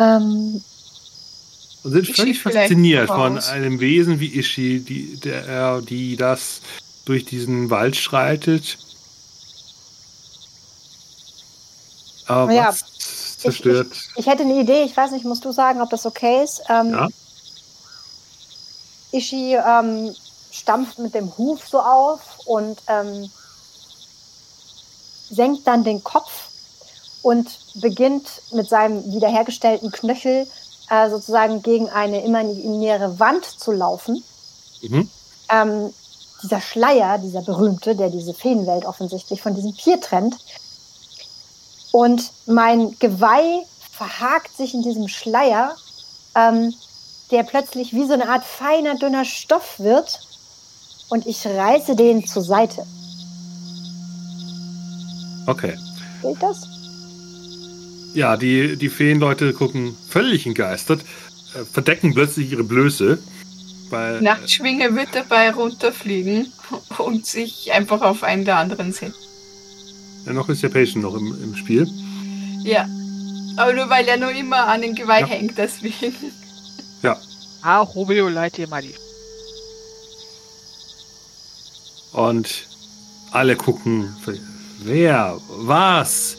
Ähm, 0.00 0.62
Und 1.82 1.92
sind 1.92 2.08
völlig 2.16 2.40
fasziniert 2.42 3.06
von 3.08 3.38
einem 3.38 3.78
Wesen 3.80 4.18
wie 4.18 4.38
Ishi, 4.38 4.80
die, 4.80 5.16
der, 5.20 5.82
die 5.82 6.16
das 6.16 6.60
durch 7.04 7.24
diesen 7.24 7.70
Wald 7.70 7.96
schreitet. 7.96 8.78
Aber 12.26 12.52
Ja, 12.52 12.68
was 12.68 12.84
zerstört. 13.38 13.88
ich 14.16 14.26
hätte 14.26 14.42
eine 14.42 14.60
Idee, 14.60 14.82
ich 14.84 14.96
weiß 14.96 15.10
nicht, 15.12 15.24
musst 15.24 15.44
du 15.44 15.52
sagen, 15.52 15.80
ob 15.80 15.90
das 15.90 16.06
okay 16.06 16.42
ist. 16.44 16.62
Ähm, 16.68 16.90
Ja. 16.90 17.08
Ishi 19.12 19.56
ähm, 19.56 20.14
stampft 20.52 20.98
mit 20.98 21.14
dem 21.14 21.36
Huf 21.36 21.66
so 21.68 21.80
auf 21.80 22.20
und 22.44 22.78
ähm, 22.86 23.30
senkt 25.30 25.66
dann 25.66 25.82
den 25.84 26.02
Kopf 26.04 26.49
und 27.22 27.48
beginnt 27.74 28.26
mit 28.52 28.68
seinem 28.68 29.12
wiederhergestellten 29.12 29.90
Knöchel 29.90 30.46
äh, 30.90 31.10
sozusagen 31.10 31.62
gegen 31.62 31.88
eine 31.88 32.22
imaginäre 32.24 33.18
Wand 33.18 33.44
zu 33.44 33.72
laufen. 33.72 34.22
Mhm. 34.82 35.08
Ähm, 35.50 35.94
dieser 36.42 36.60
Schleier, 36.60 37.18
dieser 37.18 37.42
berühmte, 37.42 37.94
der 37.94 38.10
diese 38.10 38.34
Feenwelt 38.34 38.86
offensichtlich 38.86 39.42
von 39.42 39.54
diesem 39.54 39.74
Pier 39.74 40.00
trennt. 40.00 40.36
Und 41.92 42.30
mein 42.46 42.96
Geweih 42.98 43.62
verhakt 43.92 44.56
sich 44.56 44.74
in 44.74 44.82
diesem 44.82 45.08
Schleier, 45.08 45.76
ähm, 46.34 46.72
der 47.30 47.42
plötzlich 47.42 47.92
wie 47.92 48.06
so 48.06 48.14
eine 48.14 48.28
Art 48.28 48.44
feiner, 48.44 48.96
dünner 48.96 49.24
Stoff 49.24 49.78
wird. 49.78 50.20
Und 51.08 51.26
ich 51.26 51.44
reiße 51.46 51.96
den 51.96 52.26
zur 52.26 52.42
Seite. 52.42 52.86
Okay. 55.46 55.76
Geht 56.22 56.42
das? 56.42 56.79
Ja, 58.14 58.36
die, 58.36 58.76
die 58.76 58.88
Feenleute 58.88 59.52
gucken 59.52 59.96
völlig 60.08 60.46
entgeistert, 60.46 61.02
äh, 61.54 61.64
verdecken 61.64 62.14
plötzlich 62.14 62.50
ihre 62.50 62.64
Blöße. 62.64 63.18
Weil, 63.90 64.20
Nachtschwinge 64.20 64.94
wird 64.94 65.08
dabei 65.14 65.50
runterfliegen 65.52 66.52
und 66.98 67.26
sich 67.26 67.72
einfach 67.72 68.02
auf 68.02 68.22
einen 68.22 68.44
der 68.44 68.56
anderen 68.56 68.92
setzen. 68.92 69.14
äh, 70.26 70.32
noch 70.32 70.48
ist 70.48 70.62
der 70.62 70.68
Patient 70.68 71.02
noch 71.04 71.14
im, 71.14 71.36
im 71.42 71.56
Spiel. 71.56 71.88
Ja. 72.64 72.88
Aber 73.56 73.72
nur 73.72 73.90
weil 73.90 74.06
er 74.06 74.16
nur 74.16 74.30
immer 74.30 74.66
an 74.68 74.82
den 74.82 74.94
Geweih 74.94 75.20
Ja. 75.20 75.26
hängt, 75.26 75.58
deswegen. 75.58 76.14
Ah, 77.62 77.80
Rubio, 77.80 78.30
leid 78.30 78.56
dir 78.56 78.66
mal 78.68 78.80
die. 78.80 78.94
Und 82.12 82.66
alle 83.32 83.54
gucken, 83.56 84.14
wer, 84.82 85.38
was? 85.48 86.38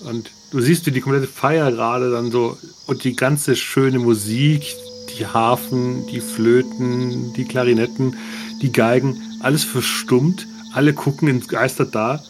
Und 0.00 0.30
du 0.50 0.60
siehst, 0.60 0.86
wie 0.86 0.90
die 0.90 1.00
komplette 1.00 1.28
Feier 1.28 1.70
gerade 1.70 2.10
dann 2.10 2.30
so 2.30 2.58
und 2.86 3.04
die 3.04 3.16
ganze 3.16 3.56
schöne 3.56 3.98
Musik, 3.98 4.74
die 5.16 5.26
Harfen, 5.26 6.06
die 6.06 6.20
Flöten, 6.20 7.32
die 7.34 7.44
Klarinetten, 7.44 8.16
die 8.62 8.72
Geigen, 8.72 9.38
alles 9.40 9.64
verstummt. 9.64 10.46
Alle 10.74 10.92
gucken 10.92 11.28
entgeistert 11.28 11.94
da, 11.94 12.22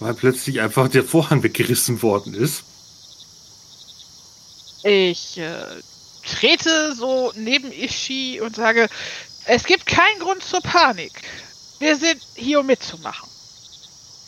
weil 0.00 0.14
plötzlich 0.14 0.60
einfach 0.60 0.88
der 0.88 1.04
Vorhang 1.04 1.42
weggerissen 1.42 2.00
worden 2.02 2.34
ist. 2.34 2.64
Ich 4.82 5.38
äh, 5.38 5.52
trete 6.26 6.94
so 6.96 7.32
neben 7.36 7.70
Ishi 7.70 8.40
und 8.40 8.56
sage, 8.56 8.88
es 9.44 9.64
gibt 9.64 9.86
keinen 9.86 10.18
Grund 10.20 10.42
zur 10.42 10.60
Panik. 10.62 11.12
Wir 11.78 11.96
sind 11.96 12.20
hier, 12.34 12.60
um 12.60 12.66
mitzumachen. 12.66 13.31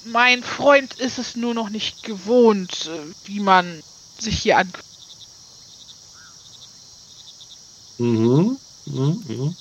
Mein 0.05 0.43
Freund 0.43 0.95
ist 0.95 1.19
es 1.19 1.37
nur 1.37 1.55
noch 1.55 1.71
nicht 1.71 2.03
gewohnt, 2.03 2.91
äh, 2.93 3.15
wie 3.27 3.41
man 3.41 3.83
sich 4.19 4.43
hier 4.43 4.59
an. 4.59 4.73
Mhm. 7.99 8.59
Mhm. 8.87 9.25
mhm. 9.27 9.57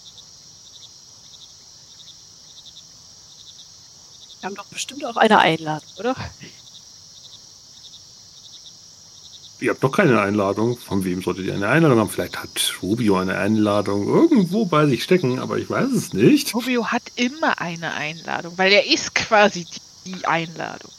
Wir 4.39 4.49
haben 4.49 4.55
doch 4.55 4.65
bestimmt 4.65 5.05
auch 5.05 5.15
eine 5.15 5.39
Einladung, 5.39 5.87
oder? 5.97 6.15
Ihr 9.61 9.69
habt 9.71 9.81
doch 9.81 9.93
keine 9.93 10.19
Einladung. 10.19 10.77
Von 10.77 11.05
wem 11.05 11.21
solltet 11.21 11.45
ihr 11.45 11.53
eine 11.53 11.69
Einladung 11.69 11.99
haben? 11.99 12.09
Vielleicht 12.09 12.37
hat 12.37 12.73
Rubio 12.81 13.15
eine 13.15 13.37
Einladung 13.37 14.05
irgendwo 14.05 14.65
bei 14.65 14.85
sich 14.87 15.01
stecken, 15.05 15.39
aber 15.39 15.57
ich 15.57 15.69
weiß 15.69 15.89
es 15.91 16.11
nicht. 16.11 16.53
Rubio 16.53 16.87
hat 16.87 17.03
immer 17.15 17.61
eine 17.61 17.93
Einladung, 17.93 18.57
weil 18.57 18.73
er 18.73 18.85
ist 18.85 19.15
quasi 19.15 19.63
die 19.63 19.79
Einladung. 20.25 20.91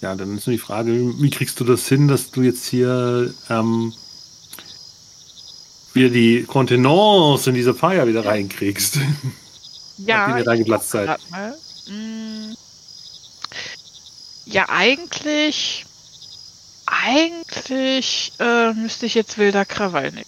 Ja, 0.00 0.14
dann 0.14 0.36
ist 0.36 0.46
nur 0.46 0.52
die 0.52 0.62
Frage, 0.62 0.92
wie 1.20 1.30
kriegst 1.30 1.58
du 1.58 1.64
das 1.64 1.88
hin, 1.88 2.06
dass 2.06 2.30
du 2.30 2.42
jetzt 2.42 2.66
hier 2.66 3.32
ähm, 3.48 3.92
wieder 5.94 6.10
die 6.10 6.44
Kontenance 6.44 7.48
in 7.48 7.56
diese 7.56 7.74
Feier 7.74 8.06
wieder 8.06 8.24
reinkriegst? 8.24 8.98
Ja. 9.98 10.28
Nachdem 10.28 10.36
ihr 10.36 10.44
da 10.44 10.56
geplatzt 10.56 10.90
seid. 10.90 11.18
Mm. 11.88 12.52
Ja, 14.44 14.68
eigentlich. 14.68 15.86
Eigentlich 16.84 18.32
äh, 18.38 18.74
müsste 18.74 19.06
ich 19.06 19.14
jetzt 19.14 19.38
wilder 19.38 19.64
Krawall 19.64 20.12
nehmen. 20.12 20.26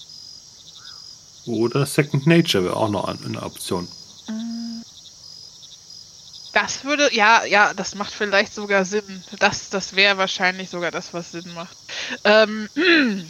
Oder 1.45 1.87
Second 1.87 2.27
Nature 2.27 2.65
wäre 2.65 2.77
auch 2.77 2.89
noch 2.89 3.05
eine 3.05 3.43
Option. 3.43 3.87
Das 6.61 6.83
würde, 6.83 7.15
ja, 7.15 7.45
ja, 7.45 7.73
das 7.73 7.95
macht 7.95 8.13
vielleicht 8.13 8.53
sogar 8.53 8.85
Sinn. 8.85 9.23
Das, 9.39 9.71
das 9.71 9.95
wäre 9.95 10.19
wahrscheinlich 10.19 10.71
sogar 10.71 10.91
das, 10.91 11.15
was 11.15 11.31
Sinn 11.31 11.55
macht. 11.55 11.77
Ähm, 12.25 12.69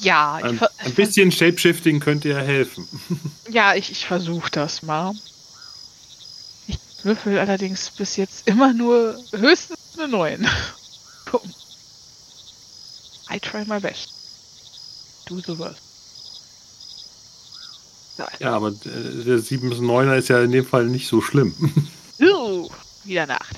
ja. 0.00 0.34
Ein, 0.34 0.60
ein 0.60 0.94
bisschen 0.94 1.32
Shapeshifting 1.32 1.98
könnte 1.98 2.28
ja 2.28 2.38
helfen. 2.38 2.86
Ja, 3.48 3.74
ich, 3.74 3.92
ich 3.92 4.04
versuche 4.06 4.50
das 4.50 4.82
mal. 4.82 5.14
Ich 6.66 6.78
würfel 7.04 7.38
allerdings 7.38 7.90
bis 7.90 8.16
jetzt 8.16 8.46
immer 8.48 8.74
nur 8.74 9.18
höchstens 9.32 9.78
eine 9.96 10.08
9. 10.08 10.46
Gucken. 11.30 11.54
I 13.32 13.38
try 13.38 13.64
my 13.64 13.80
best. 13.80 14.12
Do 15.26 15.38
the 15.38 15.56
worst. 15.56 15.80
Ja, 18.40 18.50
aber 18.50 18.70
äh, 18.70 19.24
der 19.24 19.38
7 19.38 19.70
bis 19.70 19.78
9er 19.78 20.16
ist 20.16 20.28
ja 20.28 20.42
in 20.42 20.52
dem 20.52 20.66
Fall 20.66 20.86
nicht 20.86 21.08
so 21.08 21.22
schlimm. 21.22 21.54
Uh, 22.20 22.68
wieder 23.04 23.26
Nacht. 23.26 23.56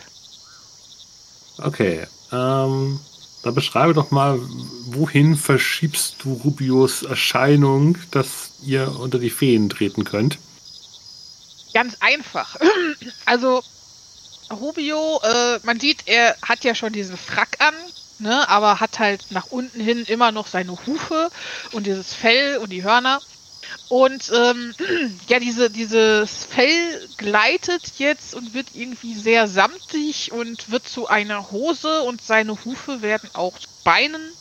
Okay. 1.58 2.06
Ähm, 2.32 3.00
dann 3.42 3.54
beschreibe 3.54 3.94
doch 3.94 4.10
mal, 4.10 4.38
wohin 4.86 5.36
verschiebst 5.36 6.16
du 6.22 6.34
Rubios 6.44 7.02
Erscheinung, 7.02 7.96
dass 8.10 8.50
ihr 8.62 8.98
unter 8.98 9.18
die 9.18 9.30
Feen 9.30 9.68
treten 9.68 10.04
könnt? 10.04 10.38
Ganz 11.74 11.96
einfach. 12.00 12.56
Also, 13.26 13.62
Rubio, 14.50 15.20
äh, 15.22 15.58
man 15.62 15.78
sieht, 15.78 16.04
er 16.06 16.34
hat 16.42 16.64
ja 16.64 16.74
schon 16.74 16.92
diesen 16.92 17.16
Frack 17.16 17.58
an, 17.58 17.74
ne, 18.18 18.48
aber 18.48 18.80
hat 18.80 18.98
halt 18.98 19.26
nach 19.30 19.46
unten 19.50 19.78
hin 19.80 20.04
immer 20.06 20.32
noch 20.32 20.46
seine 20.46 20.72
Hufe 20.86 21.30
und 21.72 21.86
dieses 21.86 22.14
Fell 22.14 22.56
und 22.56 22.70
die 22.70 22.82
Hörner. 22.82 23.20
Und 23.88 24.31
ähm, 24.35 24.74
ja, 25.28 25.38
diese, 25.40 25.70
dieses 25.70 26.44
Fell 26.44 27.09
gleitet 27.16 27.92
jetzt 27.98 28.35
und 28.35 28.54
wird 28.54 28.68
irgendwie 28.74 29.14
sehr 29.14 29.48
samtig 29.48 30.33
und 30.33 30.70
wird 30.70 30.88
zu 30.88 31.09
einer 31.09 31.50
Hose 31.50 32.02
und 32.02 32.20
seine 32.22 32.64
Hufe 32.64 33.02
werden 33.02 33.31
auch 33.33 33.59
zu 33.59 33.68
Beinen. 33.85 34.33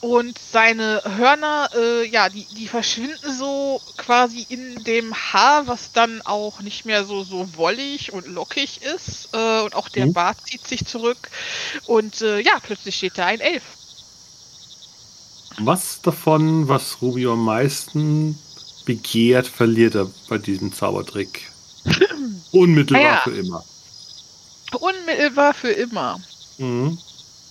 Und 0.00 0.38
seine 0.38 1.02
Hörner, 1.16 1.70
äh, 1.74 2.06
ja, 2.06 2.28
die, 2.28 2.46
die 2.56 2.68
verschwinden 2.68 3.36
so 3.36 3.80
quasi 3.96 4.46
in 4.48 4.84
dem 4.84 5.12
Haar, 5.12 5.66
was 5.66 5.90
dann 5.92 6.22
auch 6.22 6.60
nicht 6.60 6.84
mehr 6.84 7.04
so, 7.04 7.24
so 7.24 7.56
wollig 7.56 8.12
und 8.12 8.28
lockig 8.28 8.80
ist. 8.82 9.30
Äh, 9.32 9.62
und 9.62 9.74
auch 9.74 9.88
der 9.88 10.06
Mhm. 10.06 10.12
Bart 10.12 10.36
zieht 10.46 10.64
sich 10.68 10.86
zurück. 10.86 11.30
Und 11.86 12.22
äh, 12.22 12.38
ja, 12.38 12.60
plötzlich 12.62 12.94
steht 12.94 13.18
da 13.18 13.26
ein 13.26 13.40
Elf. 13.40 13.64
Was 15.58 16.00
davon, 16.00 16.68
was 16.68 17.02
Rubio 17.02 17.32
am 17.32 17.44
meisten 17.44 18.38
begehrt, 18.88 19.46
verliert 19.46 19.94
er 19.94 20.10
bei 20.30 20.38
diesem 20.38 20.72
Zaubertrick? 20.72 21.50
Unmittelbar 22.52 23.02
Ah 23.02 23.14
ja. 23.16 23.20
für 23.22 23.36
immer. 23.36 23.62
Unmittelbar 24.80 25.52
für 25.52 25.70
immer. 25.70 26.18
Mhm. 26.56 26.96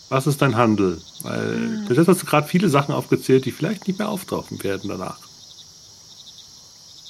Was 0.10 0.26
ist 0.26 0.42
dein 0.42 0.56
Handel? 0.56 1.00
Weil 1.22 1.46
Mhm. 1.58 1.88
jetzt 1.94 2.08
hast 2.08 2.24
du 2.24 2.26
gerade 2.26 2.48
viele 2.48 2.70
Sachen 2.70 2.94
aufgezählt, 2.94 3.46
die 3.46 3.52
vielleicht 3.52 3.88
nicht 3.88 4.00
mehr 4.00 4.10
auftauchen 4.10 4.62
werden 4.64 4.90
danach. 4.90 5.18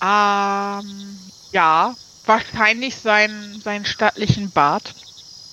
Ähm, 0.01 1.17
ja, 1.53 1.95
wahrscheinlich 2.25 2.95
seinen, 2.97 3.61
seinen 3.61 3.85
stattlichen 3.85 4.51
Bart. 4.51 4.93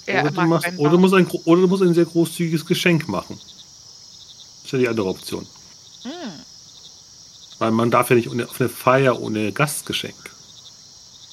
Er 0.06 0.22
oder, 0.22 0.30
du 0.32 0.40
machst, 0.42 0.64
seinen 0.64 0.78
oder, 0.78 0.90
du 0.90 0.96
Bart. 0.96 1.00
musst 1.00 1.14
ein, 1.14 1.26
oder 1.44 1.60
du 1.62 1.68
musst 1.68 1.82
ein 1.82 1.94
sehr 1.94 2.04
großzügiges 2.06 2.66
Geschenk 2.66 3.08
machen. 3.08 3.38
Das 3.38 4.64
ist 4.64 4.72
ja 4.72 4.78
die 4.80 4.88
andere 4.88 5.08
Option. 5.08 5.46
Hm. 6.02 6.10
Weil 7.58 7.70
man 7.70 7.90
darf 7.90 8.10
ja 8.10 8.16
nicht 8.16 8.28
auf 8.28 8.60
eine 8.60 8.68
Feier 8.68 9.20
ohne 9.20 9.52
Gastgeschenk. 9.52 10.14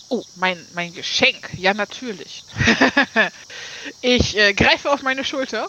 Oh, 0.09 0.23
mein, 0.35 0.57
mein 0.73 0.93
Geschenk. 0.93 1.49
Ja, 1.57 1.73
natürlich. 1.73 2.43
ich 4.01 4.37
äh, 4.37 4.53
greife 4.53 4.91
auf 4.91 5.03
meine 5.03 5.23
Schulter 5.23 5.67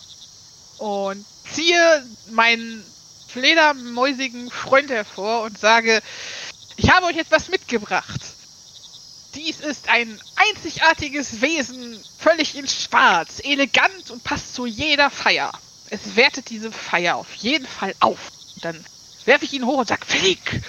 und 0.78 1.24
ziehe 1.52 2.04
meinen 2.32 2.84
fledermäusigen 3.28 4.50
Freund 4.50 4.90
hervor 4.90 5.42
und 5.42 5.58
sage, 5.58 6.02
ich 6.76 6.90
habe 6.90 7.06
euch 7.06 7.16
etwas 7.16 7.48
mitgebracht. 7.48 8.20
Dies 9.34 9.60
ist 9.60 9.88
ein 9.88 10.20
einzigartiges 10.36 11.40
Wesen, 11.40 11.98
völlig 12.18 12.56
in 12.56 12.68
Schwarz, 12.68 13.40
elegant 13.42 14.10
und 14.10 14.22
passt 14.24 14.54
zu 14.54 14.66
jeder 14.66 15.08
Feier. 15.08 15.52
Es 15.88 16.16
wertet 16.16 16.50
diese 16.50 16.72
Feier 16.72 17.16
auf 17.16 17.32
jeden 17.34 17.66
Fall 17.66 17.94
auf. 18.00 18.18
Dann 18.60 18.84
werfe 19.26 19.44
ich 19.44 19.52
ihn 19.52 19.66
hoch 19.66 19.78
und 19.78 19.88
sage, 19.88 20.04
flieg! 20.06 20.62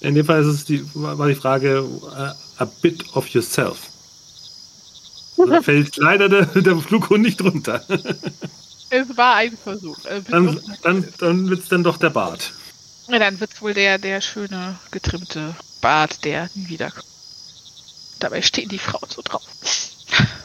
In 0.00 0.14
dem 0.14 0.26
Fall 0.26 0.42
ist 0.42 0.48
es 0.48 0.64
die, 0.64 0.84
war 0.94 1.28
die 1.28 1.34
Frage, 1.34 1.84
äh, 2.16 2.62
a 2.62 2.64
bit 2.80 3.04
of 3.16 3.28
yourself. 3.28 3.88
Da 5.48 5.62
fällt 5.62 5.96
leider 5.96 6.28
der, 6.28 6.44
der 6.46 6.76
Flughund 6.78 7.22
nicht 7.22 7.40
runter. 7.42 7.84
Es 8.94 9.16
war 9.16 9.36
ein 9.36 9.56
Versuch. 9.56 10.04
Äh, 10.04 10.20
Dann, 10.28 10.60
dann, 10.82 11.08
dann 11.18 11.48
wird 11.48 11.62
es 11.62 11.68
dann 11.70 11.82
doch 11.82 11.96
der 11.96 12.10
Bart. 12.10 12.52
Ja, 13.08 13.18
dann 13.18 13.40
wird 13.40 13.54
es 13.54 13.62
wohl 13.62 13.72
der, 13.72 13.96
der 13.96 14.20
schöne, 14.20 14.78
getrimmte 14.90 15.56
Bart, 15.80 16.24
der 16.26 16.50
nie 16.54 16.68
wiederkommt. 16.68 17.06
Dabei 18.20 18.42
steht 18.42 18.70
die 18.70 18.78
Frau 18.78 19.00
so 19.08 19.22
drauf. 19.22 19.42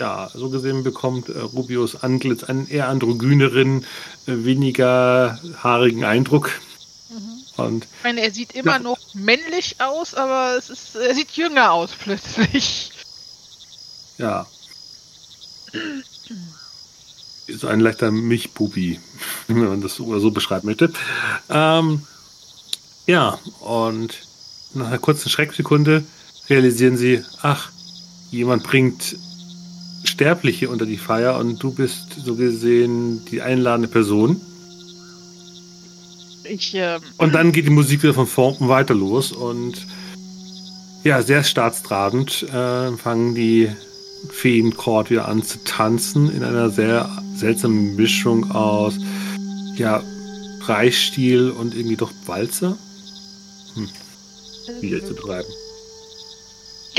Ja, 0.00 0.30
so 0.32 0.48
gesehen 0.48 0.82
bekommt 0.82 1.28
äh, 1.28 1.38
Rubios 1.38 2.02
Antlitz 2.02 2.42
einen 2.44 2.66
eher 2.68 2.88
androgyneren, 2.88 3.84
äh, 4.26 4.44
weniger 4.44 5.38
haarigen 5.62 6.04
Eindruck. 6.04 6.50
Und 7.58 7.84
Ich 7.84 8.04
meine, 8.04 8.22
er 8.22 8.30
sieht 8.32 8.52
immer 8.52 8.72
Ja. 8.76 8.78
noch 8.78 8.98
männlich 9.12 9.76
aus, 9.78 10.14
aber 10.14 10.56
es 10.56 10.70
ist, 10.70 10.96
er 10.96 11.14
sieht 11.14 11.32
jünger 11.32 11.72
aus 11.72 11.90
plötzlich. 11.98 12.92
ja. 14.16 14.46
Ist 17.46 17.64
ein 17.66 17.80
leichter 17.80 18.10
Milchbubi, 18.10 18.98
wenn 19.48 19.58
man 19.68 19.80
das 19.82 19.96
so 19.96 20.18
so 20.18 20.30
beschreiben 20.30 20.66
möchte. 20.66 20.90
Ähm, 21.50 22.06
ja, 23.06 23.38
und 23.60 24.14
nach 24.72 24.86
einer 24.86 24.98
kurzen 24.98 25.28
Schrecksekunde 25.28 26.04
realisieren 26.48 26.96
sie, 26.96 27.22
ach, 27.42 27.70
jemand 28.30 28.62
bringt 28.62 29.16
Sterbliche 30.20 30.68
unter 30.68 30.84
die 30.84 30.98
Feier 30.98 31.38
und 31.38 31.62
du 31.62 31.72
bist 31.72 32.12
so 32.22 32.34
gesehen 32.34 33.24
die 33.30 33.40
einladende 33.40 33.88
Person. 33.88 34.38
Ich, 36.44 36.74
ähm, 36.74 37.00
Und 37.16 37.34
dann 37.34 37.52
geht 37.52 37.64
die 37.64 37.70
Musik 37.70 38.02
wieder 38.02 38.12
von 38.12 38.26
vorn 38.26 38.68
weiter 38.68 38.94
los 38.94 39.32
und 39.32 39.86
ja, 41.04 41.22
sehr 41.22 41.42
staatstragend 41.42 42.42
äh, 42.52 42.94
fangen 42.98 43.34
die 43.34 43.70
Feenchord 44.28 45.08
wieder 45.08 45.26
an 45.26 45.42
zu 45.42 45.56
tanzen 45.64 46.30
in 46.30 46.44
einer 46.44 46.68
sehr 46.68 47.08
seltsamen 47.34 47.96
Mischung 47.96 48.50
aus 48.50 48.98
ja, 49.76 50.02
Freistil 50.60 51.48
und 51.48 51.74
irgendwie 51.74 51.96
doch 51.96 52.12
Walzer. 52.26 52.76
Hm. 53.72 53.88
Wieder 54.82 55.02
zu 55.02 55.14
betreiben. 55.14 55.48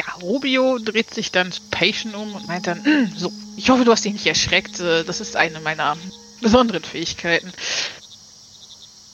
Ja, 0.02 0.14
Rubio 0.22 0.80
dreht 0.80 1.14
sich 1.14 1.32
dann 1.32 1.52
zu 1.52 1.62
Patient 1.70 2.16
um 2.16 2.34
und 2.34 2.48
meint 2.48 2.66
dann, 2.66 2.84
"Hm, 2.84 3.14
so, 3.16 3.32
ich 3.56 3.70
hoffe, 3.70 3.86
du 3.86 3.92
hast 3.92 4.04
dich 4.04 4.14
nicht 4.14 4.26
erschreckt. 4.26 4.80
äh, 4.80 5.04
Das 5.04 5.20
ist 5.22 5.36
eine 5.36 5.60
meiner 5.60 5.96
besonderen 6.42 6.84
Fähigkeiten. 6.84 7.52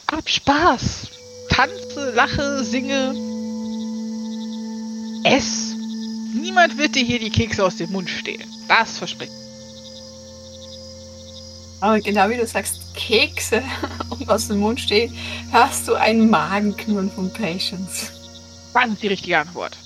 Hab 0.09 0.29
Spaß. 0.29 1.07
Tanze, 1.49 2.11
lache, 2.15 2.63
singe. 2.63 3.13
Ess. 5.25 5.73
Niemand 6.33 6.77
wird 6.77 6.95
dir 6.95 7.03
hier 7.03 7.19
die 7.19 7.31
Kekse 7.31 7.65
aus 7.65 7.75
dem 7.75 7.91
Mund 7.91 8.09
stehlen. 8.09 8.47
Das 8.69 8.97
verspricht. 8.97 9.31
Aber 11.81 11.99
genau 11.99 12.29
wie 12.29 12.37
du 12.37 12.47
sagst, 12.47 12.79
Kekse 12.95 13.61
und 14.09 14.29
aus 14.29 14.47
dem 14.47 14.59
Mund 14.59 14.79
steht, 14.79 15.11
hast 15.51 15.87
du 15.87 15.95
ein 15.95 16.29
Magenknurren 16.29 17.11
von 17.11 17.31
Patience. 17.33 18.11
Das 18.73 18.89
ist 18.89 19.03
die 19.03 19.07
richtige 19.07 19.37
Antwort. 19.39 19.77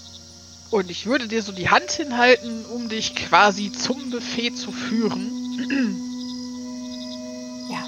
Und 0.72 0.90
ich 0.90 1.06
würde 1.06 1.28
dir 1.28 1.44
so 1.44 1.52
die 1.52 1.70
Hand 1.70 1.92
hinhalten, 1.92 2.66
um 2.66 2.88
dich 2.88 3.14
quasi 3.16 3.72
zum 3.72 4.10
Buffet 4.10 4.52
zu 4.56 4.72
führen. 4.72 5.30
Ja. 7.70 7.86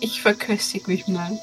Ich 0.00 0.20
verköstige 0.20 0.90
mich 0.90 1.06
mal. 1.08 1.38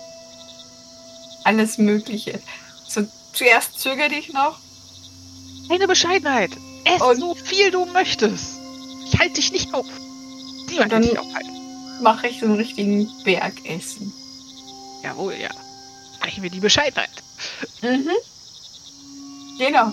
Alles 1.43 1.77
Mögliche. 1.77 2.39
So, 2.87 3.05
zuerst 3.33 3.79
zögere 3.79 4.09
dich 4.09 4.33
noch. 4.33 4.59
Keine 5.67 5.87
Bescheidenheit. 5.87 6.51
Ess 6.85 7.01
Und- 7.01 7.19
so 7.19 7.33
viel 7.35 7.71
du 7.71 7.85
möchtest. 7.85 8.57
Ich 9.07 9.17
halte 9.19 9.33
dich 9.35 9.51
nicht 9.51 9.73
auf. 9.73 9.87
Niemand 10.69 10.91
wird 10.91 11.05
dich 11.05 11.17
aufhalten. 11.19 11.51
Mache 12.01 12.27
ich 12.27 12.39
so 12.39 12.45
einen 12.45 12.55
richtigen 12.55 13.09
Bergessen. 13.23 14.13
Jawohl, 15.03 15.35
ja. 15.35 15.49
Sprechen 16.17 16.43
wir 16.43 16.49
die 16.49 16.59
Bescheidenheit. 16.59 17.09
Mhm. 17.81 18.09
Genau. 19.57 19.91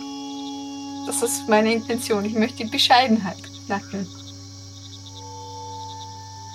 Das 1.07 1.23
ist 1.23 1.49
meine 1.49 1.73
Intention. 1.73 2.25
Ich 2.25 2.35
möchte 2.35 2.65
die 2.65 2.71
Bescheidenheit 2.71 3.39
knacken. 3.67 4.07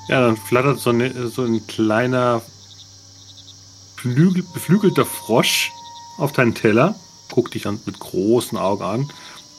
Ja, 0.07 0.21
dann 0.21 0.37
flattert 0.37 0.79
so, 0.79 0.91
eine, 0.91 1.27
so 1.27 1.43
ein 1.43 1.65
kleiner 1.67 2.41
Flügel, 3.97 4.43
beflügelter 4.53 5.05
Frosch 5.05 5.71
auf 6.17 6.31
deinen 6.31 6.55
Teller, 6.55 6.95
guckt 7.29 7.55
dich 7.55 7.67
an, 7.67 7.79
mit 7.85 7.99
großen 7.99 8.57
Augen 8.57 8.83
an, 8.83 9.09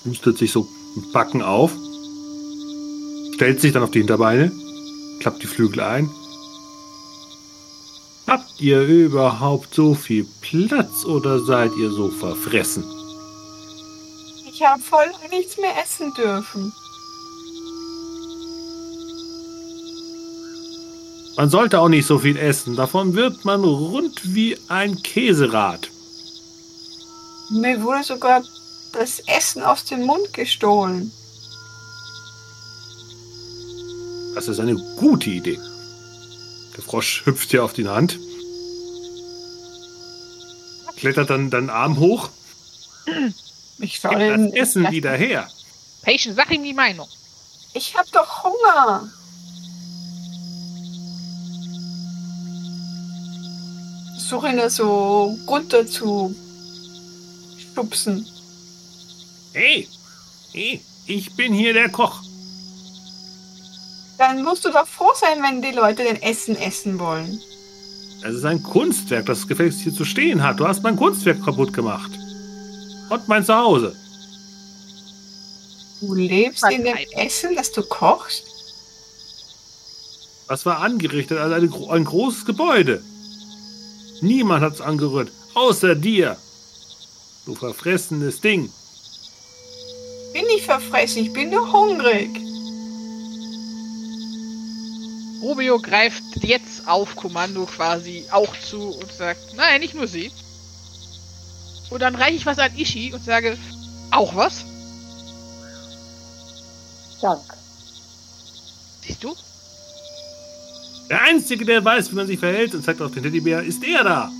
hustet 0.04 0.38
sich 0.38 0.52
so 0.52 0.66
mit 0.96 1.12
Backen 1.12 1.42
auf, 1.42 1.72
stellt 3.34 3.60
sich 3.60 3.72
dann 3.72 3.82
auf 3.82 3.90
die 3.90 3.98
Hinterbeine, 3.98 4.50
klappt 5.20 5.42
die 5.42 5.46
Flügel 5.46 5.80
ein. 5.80 6.08
Habt 8.26 8.60
ihr 8.60 8.82
überhaupt 8.82 9.74
so 9.74 9.94
viel 9.94 10.26
Platz 10.40 11.04
oder 11.04 11.40
seid 11.40 11.72
ihr 11.76 11.90
so 11.90 12.08
verfressen? 12.08 12.84
Ich 14.58 14.66
habe 14.66 14.82
voll 14.82 15.06
nichts 15.30 15.56
mehr 15.56 15.70
essen 15.80 16.12
dürfen. 16.14 16.72
Man 21.36 21.48
sollte 21.48 21.78
auch 21.78 21.88
nicht 21.88 22.06
so 22.06 22.18
viel 22.18 22.36
essen, 22.36 22.74
davon 22.74 23.14
wird 23.14 23.44
man 23.44 23.62
rund 23.62 24.34
wie 24.34 24.58
ein 24.66 25.00
Käserad. 25.00 25.88
Mir 27.50 27.80
wurde 27.84 28.02
sogar 28.02 28.42
das 28.94 29.20
Essen 29.28 29.62
aus 29.62 29.84
dem 29.84 30.04
Mund 30.04 30.32
gestohlen. 30.32 31.12
Das 34.34 34.48
ist 34.48 34.58
eine 34.58 34.74
gute 34.96 35.30
Idee. 35.30 35.60
Der 36.76 36.82
Frosch 36.82 37.24
hüpft 37.26 37.52
dir 37.52 37.62
auf 37.62 37.74
die 37.74 37.86
Hand, 37.86 38.18
klettert 40.96 41.30
dann 41.30 41.48
deinen 41.48 41.70
Arm 41.70 42.00
hoch, 42.00 42.30
Ich 43.80 44.00
soll 44.00 44.18
das 44.18 44.52
Essen 44.52 44.90
wieder 44.90 45.12
her. 45.12 45.48
Patient, 46.02 46.36
sag 46.36 46.50
ihm 46.52 46.62
die 46.62 46.74
Meinung. 46.74 47.08
Ich 47.74 47.96
habe 47.96 48.08
doch 48.12 48.44
Hunger. 48.44 49.08
Versuche 54.14 54.48
ihn 54.48 54.56
da 54.56 54.68
so 54.68 55.38
runter 55.46 55.86
zu 55.86 56.34
stupsen. 57.58 58.26
Hey, 59.52 59.88
hey, 60.52 60.80
ich 61.06 61.34
bin 61.36 61.52
hier 61.52 61.72
der 61.72 61.88
Koch. 61.88 62.22
Dann 64.18 64.42
musst 64.42 64.64
du 64.64 64.70
doch 64.70 64.86
froh 64.86 65.12
sein, 65.14 65.42
wenn 65.42 65.62
die 65.62 65.70
Leute 65.70 66.02
den 66.02 66.20
Essen 66.20 66.56
essen 66.56 66.98
wollen. 66.98 67.40
Das 68.22 68.34
ist 68.34 68.44
ein 68.44 68.62
Kunstwerk, 68.62 69.26
das 69.26 69.46
gefälligst 69.46 69.80
hier 69.80 69.94
zu 69.94 70.04
stehen 70.04 70.42
hat. 70.42 70.58
Du 70.58 70.66
hast 70.66 70.82
mein 70.82 70.96
Kunstwerk 70.96 71.44
kaputt 71.44 71.72
gemacht. 71.72 72.10
Und 73.08 73.28
mein 73.28 73.44
Zuhause. 73.44 73.96
Du 76.00 76.14
lebst 76.14 76.64
in 76.70 76.84
dem. 76.84 76.96
Essen, 77.16 77.56
das 77.56 77.72
du 77.72 77.82
kochst? 77.82 78.44
Das 80.48 80.64
war 80.64 80.80
angerichtet 80.80 81.38
als 81.38 81.52
eine, 81.52 81.70
ein 81.90 82.04
großes 82.04 82.44
Gebäude. 82.44 83.02
Niemand 84.20 84.64
hat 84.64 84.74
es 84.74 84.80
angerührt, 84.80 85.30
außer 85.54 85.94
dir. 85.94 86.36
Du 87.44 87.54
verfressenes 87.54 88.40
Ding. 88.40 88.70
Bin 90.32 90.44
ich 90.54 90.64
verfressen, 90.64 91.24
ich 91.24 91.32
bin 91.32 91.50
nur 91.50 91.72
hungrig. 91.72 92.28
Rubio 95.40 95.78
greift 95.78 96.22
jetzt 96.42 96.86
auf 96.86 97.14
Kommando 97.14 97.64
quasi 97.64 98.24
auch 98.30 98.54
zu 98.58 98.90
und 98.90 99.12
sagt, 99.12 99.54
nein, 99.56 99.80
nicht 99.80 99.94
nur 99.94 100.08
sie. 100.08 100.30
Und 101.90 102.00
dann 102.00 102.14
reiche 102.14 102.36
ich 102.36 102.46
was 102.46 102.58
an 102.58 102.76
Ishi 102.76 103.12
und 103.12 103.24
sage, 103.24 103.56
auch 104.10 104.34
was? 104.34 104.64
Dank. 107.20 107.40
Siehst 109.02 109.24
du? 109.24 109.34
Der 111.08 111.22
Einzige, 111.22 111.64
der 111.64 111.84
weiß, 111.84 112.10
wie 112.10 112.16
man 112.16 112.26
sich 112.26 112.38
verhält 112.38 112.74
und 112.74 112.84
zeigt 112.84 113.00
auf 113.00 113.12
den 113.12 113.22
Teddybär, 113.22 113.62
ist 113.62 113.82
er 113.82 114.04
da. 114.04 114.30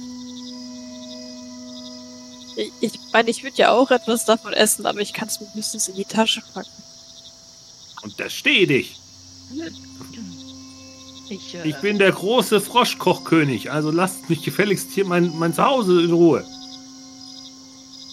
Ich, 2.57 2.73
ich 2.81 3.01
meine, 3.13 3.31
ich 3.31 3.43
würde 3.43 3.57
ja 3.57 3.71
auch 3.71 3.91
etwas 3.91 4.25
davon 4.25 4.53
essen, 4.53 4.85
aber 4.85 5.01
ich 5.01 5.13
kann 5.13 5.29
es 5.29 5.41
mir 5.41 5.47
höchstens 5.55 5.89
in 5.89 5.95
die 5.95 6.05
Tasche 6.05 6.43
packen. 6.53 6.69
Und 8.03 8.19
der 8.19 8.29
steh 8.29 8.67
dich. 8.67 9.01
Ich, 11.31 11.55
äh, 11.55 11.69
Ich 11.69 11.77
bin 11.77 11.99
der 11.99 12.13
große 12.13 12.61
Froschkochkönig, 12.61 13.71
also 13.71 13.91
lasst 13.91 14.29
mich 14.29 14.43
gefälligst 14.43 14.91
hier 14.93 15.05
mein, 15.05 15.37
mein 15.39 15.55
Zuhause 15.55 16.03
in 16.03 16.13
Ruhe. 16.13 16.45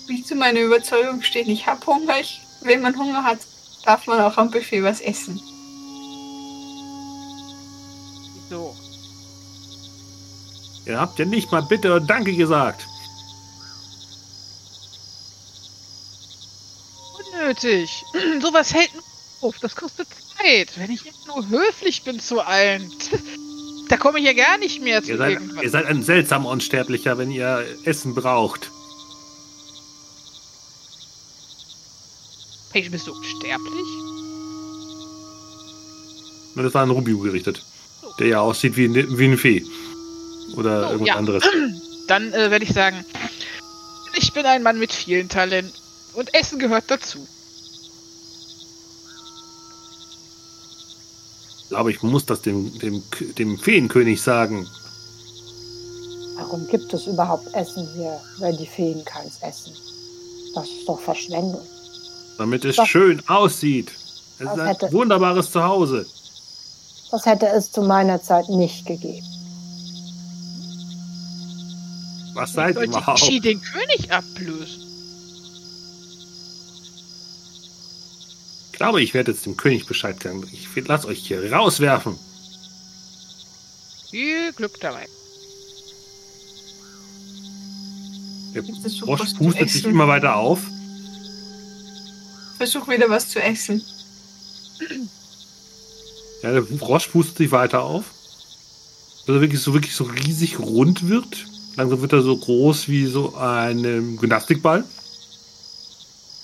Wie 0.08 0.24
zu 0.24 0.36
meiner 0.36 0.60
Überzeugung 0.60 1.22
stehen, 1.22 1.50
ich 1.50 1.66
habe 1.68 1.86
Hunger. 1.86 2.20
Ich, 2.20 2.42
wenn 2.62 2.82
man 2.82 2.98
Hunger 2.98 3.24
hat, 3.24 3.40
darf 3.86 4.06
man 4.08 4.20
auch 4.22 4.38
am 4.38 4.52
Buffet 4.52 4.84
was 4.84 5.02
essen. 5.02 5.40
so. 8.50 8.76
Ihr 10.86 11.00
habt 11.00 11.18
ja 11.18 11.26
nicht 11.26 11.52
mal 11.52 11.64
Bitte 11.64 11.96
und 11.96 12.08
Danke 12.08 12.36
gesagt. 12.36 12.86
Unnötig. 17.34 18.04
Sowas 18.42 18.74
hält 18.74 18.94
nur 18.94 19.04
auf. 19.42 19.56
Das 19.60 19.76
kostet 19.76 20.08
Zeit. 20.38 20.78
Wenn 20.78 20.92
ich 20.92 21.04
jetzt 21.04 21.26
nur 21.28 21.48
höflich 21.50 22.04
bin 22.04 22.20
zu 22.20 22.40
allen. 22.42 22.92
Da 23.90 23.98
komme 23.98 24.20
ich 24.20 24.26
ja 24.26 24.34
gar 24.34 24.58
nicht 24.58 24.82
mehr 24.82 25.02
zu 25.04 25.12
Ihr 25.12 25.18
seid, 25.18 25.34
irgendwas. 25.34 25.64
ihr 25.64 25.70
seid 25.70 25.86
ein 25.86 26.04
seltsamer 26.04 26.50
Unsterblicher, 26.50 27.18
wenn 27.18 27.32
ihr 27.32 27.66
Essen 27.84 28.16
braucht. 28.16 28.72
Paige, 32.76 32.90
bist 32.90 33.08
du 33.08 33.14
unsterblich? 33.14 33.88
Das 36.58 36.74
war 36.74 36.84
an 36.84 36.90
Rubio 36.92 37.20
gerichtet. 37.20 37.64
Der 38.20 38.28
ja 38.28 38.42
aussieht 38.42 38.76
wie, 38.76 38.84
eine- 38.84 39.18
wie 39.18 39.24
eine 39.24 39.38
Fee. 39.38 39.66
Oder 40.58 40.82
So, 40.82 40.86
irgendwas 40.90 41.08
ja. 41.08 41.16
anderes. 41.16 41.44
Dann 42.10 42.34
äh, 42.34 42.52
werde 42.52 42.66
ich 42.66 42.74
sagen, 42.74 43.06
ich 44.18 44.34
bin 44.34 44.46
ein 44.46 44.62
Mann 44.62 44.78
mit 44.78 44.92
vielen 44.92 45.30
Talenten. 45.30 45.72
Und 46.16 46.34
Essen 46.34 46.60
gehört 46.60 46.84
dazu. 46.92 47.26
Aber 51.72 51.90
ich 51.90 52.04
muss 52.04 52.26
das 52.26 52.42
dem, 52.42 52.78
dem, 52.80 53.02
dem 53.38 53.58
Feenkönig 53.58 54.22
sagen. 54.22 54.68
Warum 56.36 56.68
gibt 56.68 56.94
es 56.94 57.08
überhaupt 57.08 57.54
Essen 57.54 57.88
hier, 57.96 58.20
wenn 58.40 58.58
die 58.58 58.68
Feen 58.68 59.04
keins 59.06 59.38
essen? 59.42 59.72
Das 60.54 60.68
ist 60.68 60.88
doch 60.90 61.00
Verschwendung. 61.00 61.66
Damit 62.38 62.66
es 62.66 62.78
Was- 62.78 62.88
schön 62.88 63.22
aussieht. 63.28 63.92
Es 64.40 64.42
ist 64.42 64.48
ein 64.60 64.68
hätte- 64.68 64.92
wunderbares 64.92 65.52
Zuhause. 65.52 66.06
Das 67.12 67.26
hätte 67.26 67.48
es 67.48 67.72
zu 67.72 67.82
meiner 67.82 68.22
Zeit 68.22 68.50
nicht 68.50 68.86
gegeben. 68.86 69.26
Was 72.34 72.52
seid 72.52 72.76
ihr 72.76 72.82
überhaupt? 72.84 73.22
Ishi 73.22 73.40
den 73.40 73.62
König 73.62 74.12
ablösen? 74.12 74.82
Ich 78.74 78.78
glaube, 78.78 79.02
ich 79.02 79.14
werde 79.14 79.32
jetzt 79.32 79.46
dem 79.46 79.56
König 79.56 79.86
Bescheid 79.86 80.22
sagen. 80.22 80.46
Ich 80.52 80.68
lasse 80.86 81.08
euch 81.08 81.26
hier 81.26 81.50
rauswerfen. 81.54 82.18
Viel 84.12 84.52
Glück 84.52 84.78
dabei. 84.82 85.08
Der 88.54 88.64
Frosch 88.64 89.34
pustet 89.36 89.70
sich 89.70 89.86
immer 89.86 90.08
weiter 90.10 90.36
auf. 90.36 90.60
Versuch 92.58 92.88
wieder 92.88 93.10
was 93.10 93.30
zu 93.30 93.42
essen. 93.42 93.84
Ja, 96.42 96.52
der 96.52 96.64
Frosch 96.64 97.08
pustet 97.08 97.38
sich 97.38 97.52
weiter 97.52 97.84
auf. 97.84 98.06
Bis 99.26 99.36
er 99.36 99.42
wirklich 99.42 99.62
so, 99.62 99.74
wirklich 99.74 99.96
so 99.96 100.04
riesig 100.04 100.60
rund 100.60 101.08
wird. 101.08 101.46
Langsam 101.76 102.02
wird 102.02 102.14
er 102.14 102.22
so 102.22 102.38
groß 102.38 102.88
wie 102.88 103.06
so 103.06 103.36
ein 103.36 103.84
ähm, 103.84 104.18
Gymnastikball. 104.18 104.84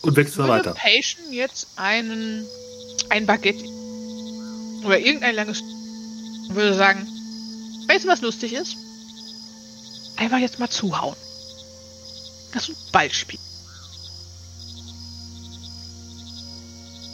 Und 0.01 0.15
wächst 0.15 0.37
dann 0.37 0.47
Würde 0.47 0.65
weiter. 0.65 0.73
Patient 0.73 1.31
jetzt 1.31 1.67
einen, 1.75 2.45
ein 3.09 3.25
Baguette 3.25 3.63
oder 4.83 4.99
irgendein 4.99 5.35
langes 5.35 5.61
würde 6.55 6.73
sagen, 6.73 7.07
weißt 7.87 8.05
du, 8.05 8.09
was 8.09 8.21
lustig 8.21 8.53
ist? 8.53 8.75
Einfach 10.17 10.39
jetzt 10.39 10.59
mal 10.59 10.69
zuhauen. 10.69 11.15
Lass 12.53 12.69
uns 12.69 12.91
Ball 12.91 13.11
spielen. 13.11 13.41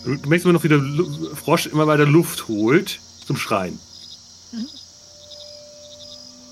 Du 0.07 0.15
du 0.15 0.29
merkst 0.29 0.45
immer 0.45 0.53
noch, 0.53 0.63
wie 0.63 0.69
der 0.69 0.81
Frosch 1.35 1.65
immer 1.65 1.85
weiter 1.85 2.05
Luft 2.05 2.47
holt 2.47 2.97
zum 3.25 3.35
Schreien. 3.35 3.77
Mhm. 4.53 4.69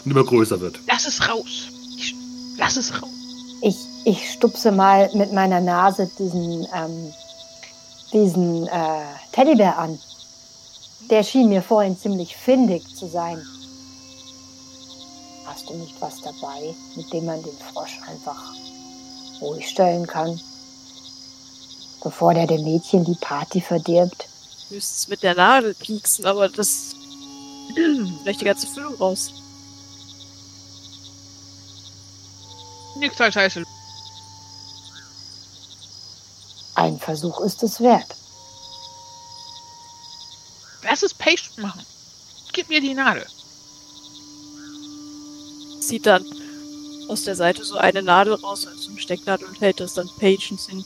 Und 0.04 0.12
immer 0.12 0.26
größer 0.26 0.60
wird. 0.60 0.78
Lass 0.88 1.08
es 1.08 1.30
raus. 1.30 1.70
Ich, 1.98 2.14
lass 2.58 2.76
es 2.76 3.02
raus. 3.02 3.10
Ich, 3.62 3.78
ich 4.04 4.30
stupse 4.34 4.74
mal 4.74 5.10
mit 5.14 5.32
meiner 5.32 5.62
Nase 5.62 6.12
diesen, 6.20 6.68
ähm, 6.76 7.14
diesen 8.12 8.68
äh, 8.68 9.06
Teddybär 9.32 9.78
an. 9.78 9.98
Der 11.10 11.24
schien 11.24 11.48
mir 11.48 11.62
vorhin 11.62 11.98
ziemlich 11.98 12.36
findig 12.36 12.84
zu 12.94 13.08
sein. 13.08 13.42
Hast 15.46 15.70
du 15.70 15.76
nicht 15.76 15.96
was 16.02 16.20
dabei, 16.20 16.76
mit 16.98 17.14
dem 17.14 17.24
man 17.24 17.42
den 17.42 17.58
Frosch 17.72 18.02
einfach 18.06 18.52
ruhig 19.40 19.70
stellen 19.70 20.06
kann? 20.06 20.38
Bevor 22.06 22.36
der 22.36 22.46
dem 22.46 22.64
Mädchen 22.64 23.04
die 23.04 23.16
Party 23.16 23.60
verdirbt? 23.60 24.28
Höchstens 24.70 25.08
mit 25.08 25.24
der 25.24 25.34
Nadel 25.34 25.74
pieksen, 25.74 26.28
aber 26.28 26.48
das. 26.48 26.96
Vielleicht 28.22 28.42
die 28.42 28.46
ganze 28.46 28.68
Füllung 28.68 28.94
raus. 28.94 29.34
Nichts 32.98 33.20
als 33.20 33.36
heiße 33.36 33.62
Luft. 33.62 33.72
Ein 36.76 37.00
Versuch 37.00 37.42
ist 37.42 37.64
es 37.64 37.82
wert. 37.82 38.16
Lass 40.84 41.02
es 41.02 41.14
Patient 41.16 41.58
machen. 41.58 41.84
Gib 42.54 42.70
mir 42.70 42.82
die 42.82 42.94
Nadel. 42.94 43.26
Zieht 45.82 46.06
dann 46.06 46.24
aus 47.10 47.24
der 47.24 47.36
Seite 47.36 47.66
so 47.66 47.78
eine 47.78 48.04
Nadel 48.04 48.36
raus 48.36 48.68
als 48.68 48.88
eine 48.88 49.00
Stecknadel 49.00 49.48
und 49.48 49.60
hält 49.60 49.80
das 49.80 49.96
dann 49.96 50.08
Patience 50.20 50.68
hin. 50.68 50.86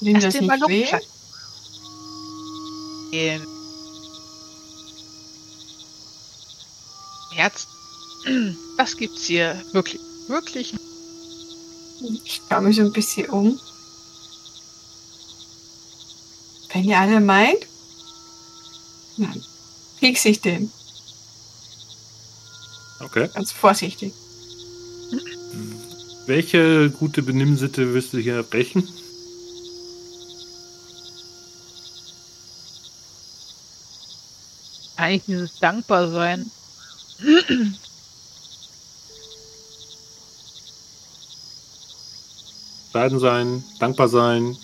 Nimm 0.00 0.20
das 0.20 0.34
den 0.34 0.46
nicht 0.46 0.50
Ballon 0.50 0.68
weh? 0.68 0.86
Ähm. 3.12 3.46
Herz. 7.32 7.66
Was 8.76 8.96
gibt's 8.96 9.24
hier 9.24 9.62
wirklich? 9.72 10.00
Wirklich? 10.28 10.74
Ich 12.24 12.40
schaue 12.48 12.62
mich 12.62 12.76
so 12.76 12.82
ein 12.82 12.92
bisschen 12.92 13.28
um. 13.30 13.60
Wenn 16.72 16.84
ihr 16.84 16.98
alle 16.98 17.20
meint, 17.20 17.66
dann 19.16 19.44
piekse 20.00 20.30
ich 20.30 20.40
den. 20.40 20.72
Okay. 23.00 23.28
Ganz 23.32 23.52
vorsichtig. 23.52 24.12
Welche 26.26 26.90
gute 26.90 27.22
Benimmsitte 27.22 27.94
wirst 27.94 28.12
du 28.12 28.18
hier 28.18 28.42
brechen? 28.42 28.88
Eigentlich 35.04 35.24
dieses 35.26 35.58
Dankbarsein. 35.58 36.50
Bescheiden 42.90 43.18
sein, 43.18 43.64
dankbar 43.80 44.08
sein, 44.08 44.56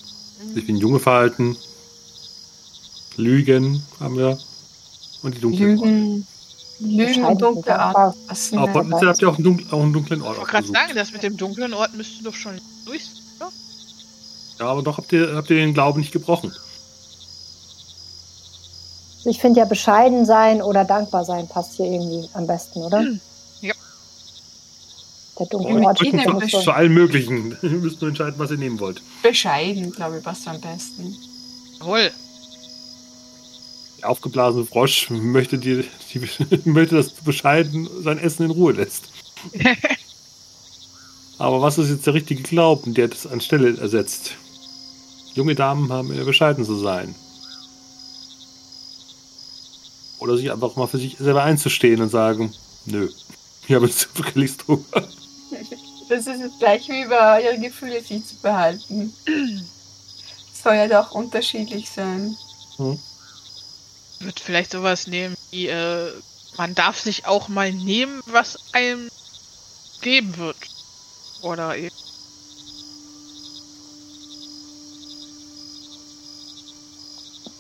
sich 0.54 0.66
wie 0.66 0.72
ein 0.72 0.78
Junge 0.78 0.98
verhalten, 0.98 1.58
Lügen 3.16 3.82
haben 4.00 4.16
wir. 4.16 4.38
Und 5.22 5.34
die 5.34 5.40
dunklen 5.40 5.78
Orte. 5.78 5.90
Lügen, 5.90 6.26
Lügen 6.78 7.24
und 7.26 7.42
dunkle. 7.42 7.78
Art. 7.78 8.16
Aber 8.52 8.66
potenziell 8.72 9.08
habt 9.08 9.20
ihr 9.20 9.28
auch 9.28 9.34
einen, 9.34 9.44
dunklen, 9.44 9.70
auch 9.70 9.82
einen 9.82 9.92
dunklen 9.92 10.22
Ort 10.22 10.36
Ich 10.36 10.38
wollte 10.38 10.52
gerade 10.52 10.68
sagen, 10.68 10.92
das 10.94 11.12
mit 11.12 11.22
dem 11.22 11.36
dunklen 11.36 11.74
Ort 11.74 11.94
müsste 11.94 12.24
doch 12.24 12.34
schon 12.34 12.58
durch. 12.86 13.10
Oder? 13.36 13.52
Ja, 14.58 14.66
aber 14.68 14.82
doch 14.82 14.96
habt 14.96 15.12
ihr, 15.12 15.34
habt 15.36 15.50
ihr 15.50 15.56
den 15.56 15.74
Glauben 15.74 16.00
nicht 16.00 16.12
gebrochen. 16.12 16.50
Ich 19.30 19.38
finde 19.38 19.60
ja 19.60 19.64
bescheiden 19.64 20.26
sein 20.26 20.60
oder 20.60 20.84
dankbar 20.84 21.24
sein 21.24 21.46
passt 21.46 21.74
hier 21.74 21.86
irgendwie 21.86 22.28
am 22.34 22.48
besten, 22.48 22.80
oder? 22.80 23.06
Ja. 23.60 23.74
Der 25.38 25.46
dunkle 25.46 25.86
Ort 25.86 26.00
so. 26.50 26.60
Zu 26.62 26.72
allen 26.72 26.92
möglichen. 26.92 27.56
Ihr 27.62 27.70
müsst 27.70 28.00
nur 28.00 28.08
entscheiden, 28.08 28.34
was 28.38 28.50
ihr 28.50 28.56
nehmen 28.56 28.80
wollt. 28.80 29.00
bescheiden, 29.22 29.92
glaube 29.92 30.18
ich, 30.18 30.24
passt 30.24 30.48
am 30.48 30.60
besten. 30.60 31.16
Jawohl. 31.78 32.10
Der 34.00 34.10
aufgeblasene 34.10 34.66
Frosch 34.66 35.08
möchte, 35.10 35.58
dir, 35.58 35.84
die, 36.12 36.28
möchte, 36.68 36.96
dass 36.96 37.14
du 37.14 37.22
bescheiden 37.22 37.88
sein 38.02 38.18
Essen 38.18 38.46
in 38.46 38.50
Ruhe 38.50 38.72
lässt. 38.72 39.10
Aber 41.38 41.62
was 41.62 41.78
ist 41.78 41.90
jetzt 41.90 42.04
der 42.04 42.14
richtige 42.14 42.42
Glauben, 42.42 42.94
der 42.94 43.06
das 43.06 43.28
anstelle 43.28 43.78
ersetzt? 43.78 44.32
Junge 45.34 45.54
Damen 45.54 45.92
haben 45.92 46.12
eher 46.12 46.24
bescheiden 46.24 46.64
zu 46.64 46.74
sein. 46.74 47.14
Oder 50.20 50.36
sich 50.36 50.52
einfach 50.52 50.76
mal 50.76 50.86
für 50.86 50.98
sich 50.98 51.16
selber 51.18 51.42
einzustehen 51.42 52.00
und 52.00 52.10
sagen, 52.10 52.52
nö, 52.86 53.10
ich 53.66 53.74
habe 53.74 53.86
jetzt 53.86 54.16
wirklich 54.18 54.56
drüber. 54.56 55.08
Das 56.08 56.26
ist 56.26 56.42
das 56.42 56.58
gleiche 56.58 56.92
wie 56.92 57.06
bei 57.06 57.42
ihre 57.42 57.58
Gefühle 57.58 58.02
sich 58.02 58.26
zu 58.26 58.34
behalten. 58.36 59.12
Soll 60.62 60.74
ja 60.74 60.88
doch 60.88 61.12
unterschiedlich 61.12 61.88
sein. 61.88 62.36
Wird 64.18 64.40
vielleicht 64.40 64.72
sowas 64.72 65.06
nehmen 65.06 65.36
wie, 65.50 65.68
äh, 65.68 66.12
man 66.56 66.74
darf 66.74 66.98
sich 66.98 67.26
auch 67.26 67.48
mal 67.48 67.72
nehmen, 67.72 68.20
was 68.26 68.58
einem 68.72 69.08
geben 70.00 70.36
wird. 70.36 70.56
Oder 71.42 71.76
eben. 71.76 71.94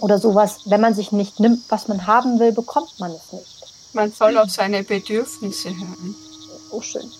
Oder 0.00 0.18
sowas, 0.18 0.60
wenn 0.64 0.80
man 0.80 0.94
sich 0.94 1.12
nicht 1.12 1.40
nimmt, 1.40 1.62
was 1.68 1.88
man 1.88 2.06
haben 2.06 2.38
will, 2.38 2.52
bekommt 2.52 2.98
man 2.98 3.10
es 3.12 3.32
nicht. 3.32 3.46
Man 3.92 4.12
soll 4.12 4.38
auf 4.38 4.50
seine 4.50 4.82
Bedürfnisse 4.82 5.70
hören. 5.70 6.14
Oh, 6.70 6.80
schön. 6.80 7.10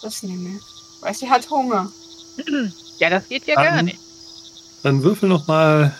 Das 0.00 0.22
nehme 0.22 0.56
ich. 0.56 0.62
Weil 1.02 1.14
sie 1.14 1.28
hat 1.30 1.48
Hunger. 1.50 1.90
Ja, 2.98 3.10
das 3.10 3.26
geht 3.28 3.48
ja 3.48 3.56
Dann- 3.56 3.64
gar 3.64 3.82
nicht. 3.82 3.98
Dann 4.84 5.02
würfel 5.02 5.28
noch 5.28 5.48
mal, 5.48 5.92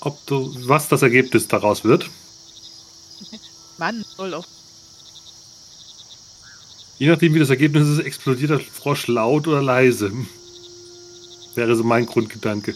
ob 0.00 0.18
du, 0.26 0.52
was 0.68 0.88
das 0.88 1.00
Ergebnis 1.00 1.48
daraus 1.48 1.84
wird. 1.84 2.10
Mann 3.78 4.04
soll 4.16 4.34
auf. 4.34 4.44
Je 6.98 7.08
nachdem, 7.08 7.32
wie 7.32 7.38
das 7.38 7.48
Ergebnis 7.48 7.88
ist, 7.88 8.00
explodiert 8.00 8.50
der 8.50 8.60
Frosch 8.60 9.06
laut 9.06 9.46
oder 9.48 9.62
leise. 9.62 10.12
Wäre 11.56 11.74
so 11.74 11.84
mein 11.84 12.04
Grundgedanke. 12.04 12.74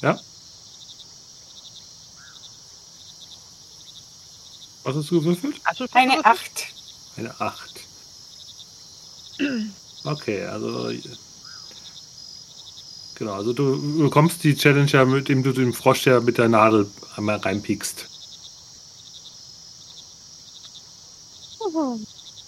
Ja? 0.00 0.18
Was 4.84 4.96
hast 4.96 5.10
du 5.10 5.20
gewürfelt? 5.20 5.60
Also 5.64 5.86
Eine 5.92 6.24
Acht. 6.24 6.66
Eine 7.16 7.40
8. 7.40 7.80
Okay, 10.04 10.44
also. 10.46 10.90
Genau, 13.16 13.34
also 13.34 13.52
du 13.52 13.98
bekommst 13.98 14.42
die 14.42 14.56
Challenge 14.56 14.90
ja, 14.90 15.04
mit 15.04 15.28
dem 15.28 15.42
du 15.42 15.52
den 15.52 15.74
Frosch 15.74 16.06
ja 16.06 16.20
mit 16.20 16.38
der 16.38 16.48
Nadel 16.48 16.90
einmal 17.16 17.36
reinpiekst. 17.36 18.11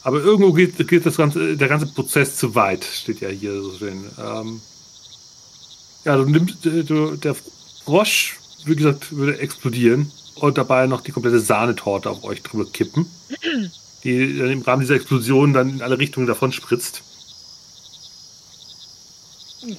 Aber 0.05 0.21
irgendwo 0.23 0.53
geht, 0.53 0.87
geht 0.89 1.07
das 1.07 1.17
ganze, 1.17 1.57
der 1.57 1.69
ganze 1.69 1.87
Prozess 1.87 2.37
zu 2.37 2.55
weit, 2.55 2.85
steht 2.85 3.21
ja 3.21 3.29
hier 3.31 3.61
so 3.63 3.77
schön. 3.79 4.13
Ähm, 4.19 4.63
Ja, 6.05 6.17
du 6.17 6.25
nimmst, 6.27 6.67
äh, 6.67 6.85
du, 6.85 7.17
der 7.17 7.35
Frosch, 7.85 8.43
wie 8.65 8.77
gesagt, 8.77 9.13
würde 9.13 9.39
explodieren 9.39 10.13
und 10.37 10.59
dabei 10.59 10.87
noch 10.87 11.01
die 11.03 11.13
komplette 11.13 11.41
Sahnetorte 11.41 12.11
auf 12.11 12.25
euch 12.25 12.43
drüber 12.43 12.67
kippen, 12.71 13.07
die 14.05 14.39
dann 14.39 14.51
im 14.51 14.63
Rahmen 14.63 14.83
dieser 14.83 14.97
Explosion 14.97 15.53
dann 15.55 15.71
in 15.71 15.83
alle 15.83 15.99
Richtungen 15.99 16.27
davon 16.27 16.53
spritzt. 16.53 17.03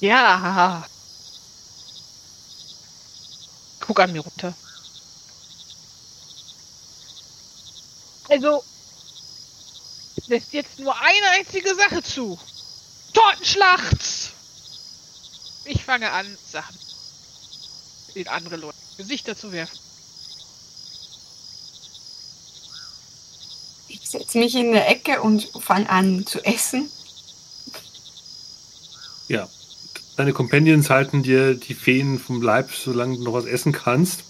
Ja. 0.00 0.88
Guck 3.80 4.00
an 4.00 4.12
mir 4.12 4.20
runter. 4.20 4.54
Also, 8.28 8.62
lässt 10.28 10.52
jetzt 10.52 10.78
nur 10.78 10.94
eine 10.98 11.30
einzige 11.38 11.74
Sache 11.74 12.02
zu. 12.02 12.38
Tortenschlacht! 13.12 14.32
Ich 15.64 15.82
fange 15.82 16.10
an, 16.12 16.26
Sachen 16.50 16.76
in 18.16 18.28
andere 18.28 18.56
Leute 18.56 18.76
Gesichter 18.96 19.36
zu 19.36 19.52
werfen. 19.52 19.78
Ich 23.88 24.08
setze 24.08 24.38
mich 24.38 24.54
in 24.54 24.72
der 24.72 24.88
Ecke 24.88 25.20
und 25.22 25.50
fange 25.60 25.88
an 25.88 26.26
zu 26.26 26.42
essen. 26.44 26.90
Ja. 29.28 29.48
Deine 30.16 30.32
Companions 30.32 30.88
halten 30.88 31.22
dir 31.22 31.54
die 31.54 31.74
Feen 31.74 32.18
vom 32.18 32.40
Leib, 32.40 32.70
solange 32.72 33.18
du 33.18 33.24
noch 33.24 33.34
was 33.34 33.44
essen 33.44 33.72
kannst. 33.72 34.20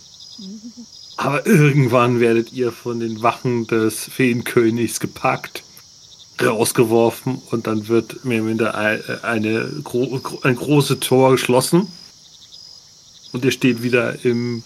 Aber 1.17 1.47
irgendwann 1.47 2.19
werdet 2.19 2.53
ihr 2.53 2.73
von 2.73 2.99
den 2.99 3.23
Wachen 3.23 3.69
des 3.69 4.05
Feenkönigs 4.05 4.99
gepackt, 4.99 5.63
rausgeworfen 6.43 7.41
und 7.51 7.67
dann 7.67 7.89
wird 7.89 8.25
mehr 8.25 8.43
oder 8.43 8.49
minder 8.49 8.75
eine, 9.23 9.83
ein 10.43 10.57
großes 10.57 11.01
Tor 11.01 11.33
geschlossen. 11.33 11.89
Und 13.33 13.45
ihr 13.45 13.51
steht 13.51 13.83
wieder 13.83 14.25
im, 14.25 14.63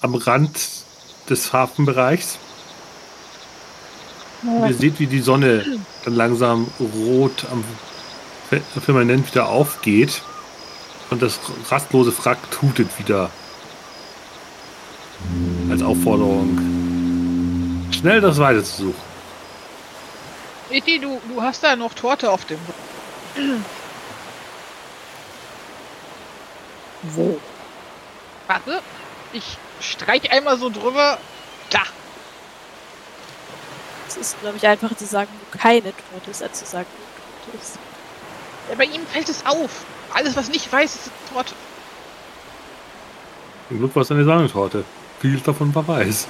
am 0.00 0.14
Rand 0.14 0.58
des 1.28 1.52
Hafenbereichs. 1.52 2.38
Und 4.42 4.68
ihr 4.68 4.74
seht, 4.74 5.00
wie 5.00 5.06
die 5.06 5.20
Sonne 5.20 5.64
dann 6.04 6.14
langsam 6.14 6.68
rot 6.78 7.46
am 7.50 7.64
Firmament 8.84 9.30
wieder 9.30 9.48
aufgeht. 9.48 10.22
Und 11.10 11.22
das 11.22 11.38
rastlose 11.70 12.12
Frack 12.12 12.50
tutet 12.50 12.98
wieder. 12.98 13.30
Als 15.70 15.82
Aufforderung. 15.82 17.86
Schnell 17.90 18.20
das 18.20 18.38
weiter 18.38 18.62
zu 18.62 18.84
suchen. 18.84 19.15
Eti, 20.70 20.98
du, 20.98 21.20
du 21.28 21.42
hast 21.42 21.62
da 21.62 21.76
noch 21.76 21.94
Torte 21.94 22.30
auf 22.30 22.44
dem. 22.44 22.58
Wo? 27.02 27.40
Warte, 28.46 28.80
ich 29.32 29.58
streich 29.80 30.30
einmal 30.32 30.58
so 30.58 30.70
drüber. 30.70 31.18
Da. 31.70 31.82
Es 34.08 34.16
ist, 34.16 34.40
glaube 34.40 34.56
ich, 34.56 34.66
einfacher 34.66 34.96
zu 34.96 35.06
sagen, 35.06 35.30
wo 35.40 35.58
keine 35.58 35.92
Torte 35.92 36.30
ist, 36.30 36.42
als 36.42 36.58
zu 36.58 36.66
sagen, 36.66 36.86
wo 36.96 37.50
Torte 37.50 37.62
ist. 37.62 37.78
Ja, 38.68 38.74
bei 38.76 38.84
ihm 38.84 39.06
fällt 39.06 39.28
es 39.28 39.44
auf. 39.46 39.84
Alles, 40.12 40.36
was 40.36 40.48
nicht 40.48 40.72
weiß, 40.72 40.94
ist 40.94 41.10
eine 41.10 41.34
Torte. 41.34 41.54
Zum 43.68 43.78
Glück 43.78 43.94
war 43.94 44.02
es 44.02 44.10
eine 44.10 44.24
Sahnetorte. 44.24 44.84
Viel 45.20 45.38
davon 45.40 45.74
war 45.74 45.86
weiß. 45.86 46.26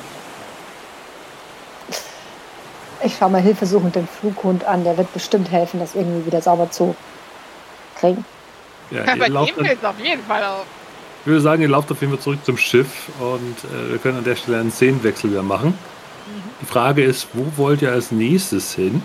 Ich 3.07 3.17
schaue 3.17 3.31
mal 3.31 3.41
hilfesuchend 3.41 3.95
den 3.95 4.09
Flughund 4.09 4.65
an. 4.65 4.83
Der 4.83 4.97
wird 4.99 5.13
bestimmt 5.13 5.49
helfen, 5.53 5.79
das 5.79 5.95
irgendwie 5.95 6.27
wieder 6.27 6.41
sauber 6.41 6.69
zu 6.73 6.97
kriegen. 8.01 8.25
Ja, 8.91 9.15
ihr 9.15 9.29
lauft 9.29 9.51
ihm 9.51 9.57
dann, 9.59 9.67
fällt 9.67 9.79
es 9.79 9.85
auf 9.85 10.01
jeden 10.01 10.23
Fall 10.23 10.43
auf. 10.43 10.67
ich 11.21 11.27
würde 11.29 11.41
sagen, 11.41 11.63
ihr 11.63 11.69
lauft 11.69 11.91
auf 11.93 12.01
jeden 12.01 12.13
Fall 12.13 12.21
zurück 12.21 12.45
zum 12.45 12.57
Schiff 12.57 13.09
und 13.21 13.57
äh, 13.65 13.93
wir 13.93 13.99
können 13.99 14.19
an 14.19 14.25
der 14.25 14.35
Stelle 14.35 14.59
einen 14.59 14.73
Szenenwechsel 14.73 15.31
wieder 15.31 15.45
machen. 15.45 15.79
Die 16.61 16.67
Frage 16.67 17.05
ist, 17.05 17.29
wo 17.33 17.47
wollt 17.57 17.83
ihr 17.83 17.93
als 17.93 18.11
nächstes 18.11 18.75
hin? 18.75 19.03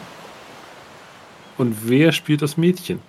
Und 1.59 1.87
wer 1.87 2.11
spielt 2.11 2.41
das 2.41 2.57
Mädchen? 2.57 2.99